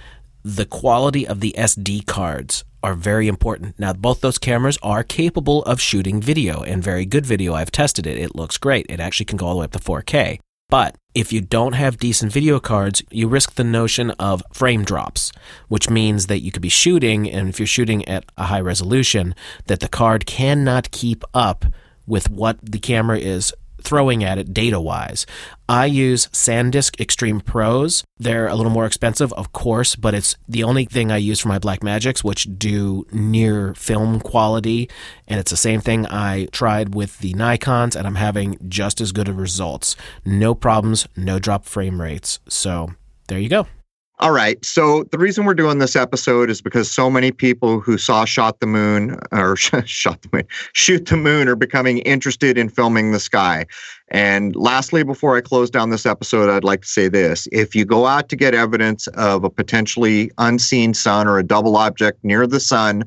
[0.44, 3.80] the quality of the SD cards are very important.
[3.80, 7.54] Now, both those cameras are capable of shooting video and very good video.
[7.54, 8.18] I've tested it.
[8.18, 8.86] It looks great.
[8.90, 10.40] It actually can go all the way up to 4K.
[10.76, 15.32] But if you don't have decent video cards, you risk the notion of frame drops,
[15.70, 19.36] which means that you could be shooting, and if you're shooting at a high resolution,
[19.68, 21.64] that the card cannot keep up
[22.06, 23.54] with what the camera is
[23.86, 25.26] throwing at it data wise.
[25.70, 28.04] I use SanDisk Extreme Pros.
[28.18, 31.48] They're a little more expensive, of course, but it's the only thing I use for
[31.48, 34.90] my Black Magics, which do near film quality.
[35.28, 39.12] And it's the same thing I tried with the Nikons, and I'm having just as
[39.12, 39.96] good of results.
[40.24, 42.40] No problems, no drop frame rates.
[42.48, 42.92] So
[43.28, 43.68] there you go.
[44.20, 44.64] All right.
[44.64, 48.62] So the reason we're doing this episode is because so many people who saw Shot
[48.62, 49.56] the Moon or
[49.86, 53.66] Shot the Moon, Shoot the Moon are becoming interested in filming the sky.
[54.10, 57.48] And lastly, before I close down this episode, I'd like to say this.
[57.52, 61.76] If you go out to get evidence of a potentially unseen sun or a double
[61.76, 63.04] object near the sun,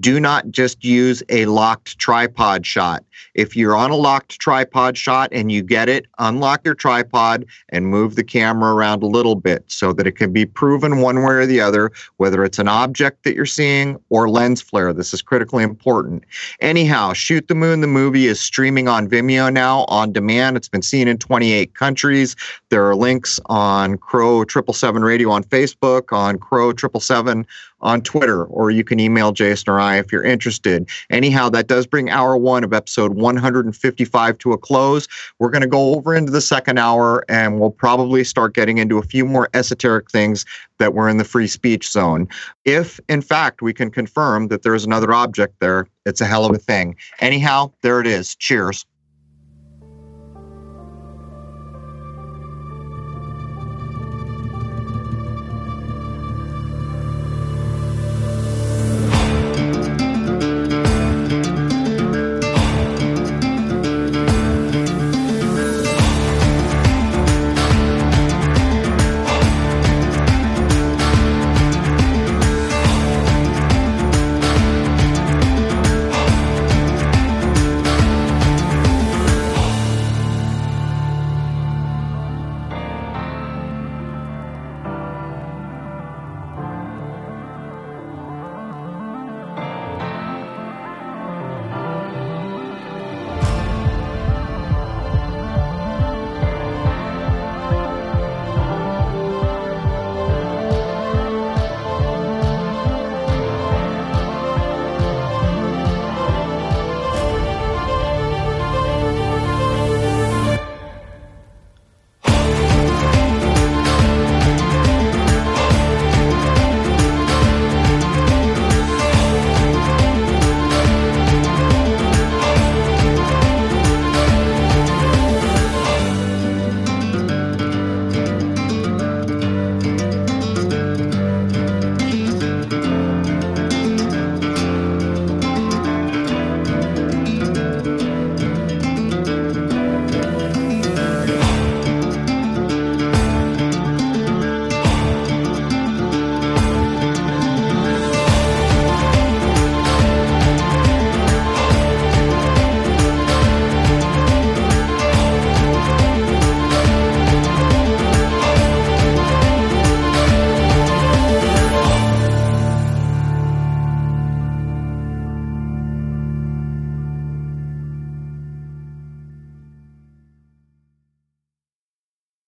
[0.00, 3.04] do not just use a locked tripod shot.
[3.34, 7.86] If you're on a locked tripod shot and you get it, unlock your tripod and
[7.86, 11.34] move the camera around a little bit so that it can be proven one way
[11.34, 14.92] or the other whether it's an object that you're seeing or lens flare.
[14.92, 16.24] This is critically important.
[16.60, 20.56] Anyhow, Shoot the Moon, the movie, is streaming on Vimeo now on demand.
[20.56, 22.36] It's been seen in 28 countries.
[22.70, 27.46] There are links on Crow 777 Radio on Facebook, on Crow 777
[27.80, 30.88] on Twitter, or you can email Jason or I if you're interested.
[31.10, 35.06] Anyhow, that does bring hour one of episode 155 to a close.
[35.38, 38.98] We're going to go over into the second hour and we'll probably start getting into
[38.98, 40.44] a few more esoteric things
[40.78, 42.28] that were in the free speech zone.
[42.64, 46.44] If, in fact, we can confirm that there is another object there, it's a hell
[46.44, 46.96] of a thing.
[47.20, 48.34] Anyhow, there it is.
[48.36, 48.86] Cheers.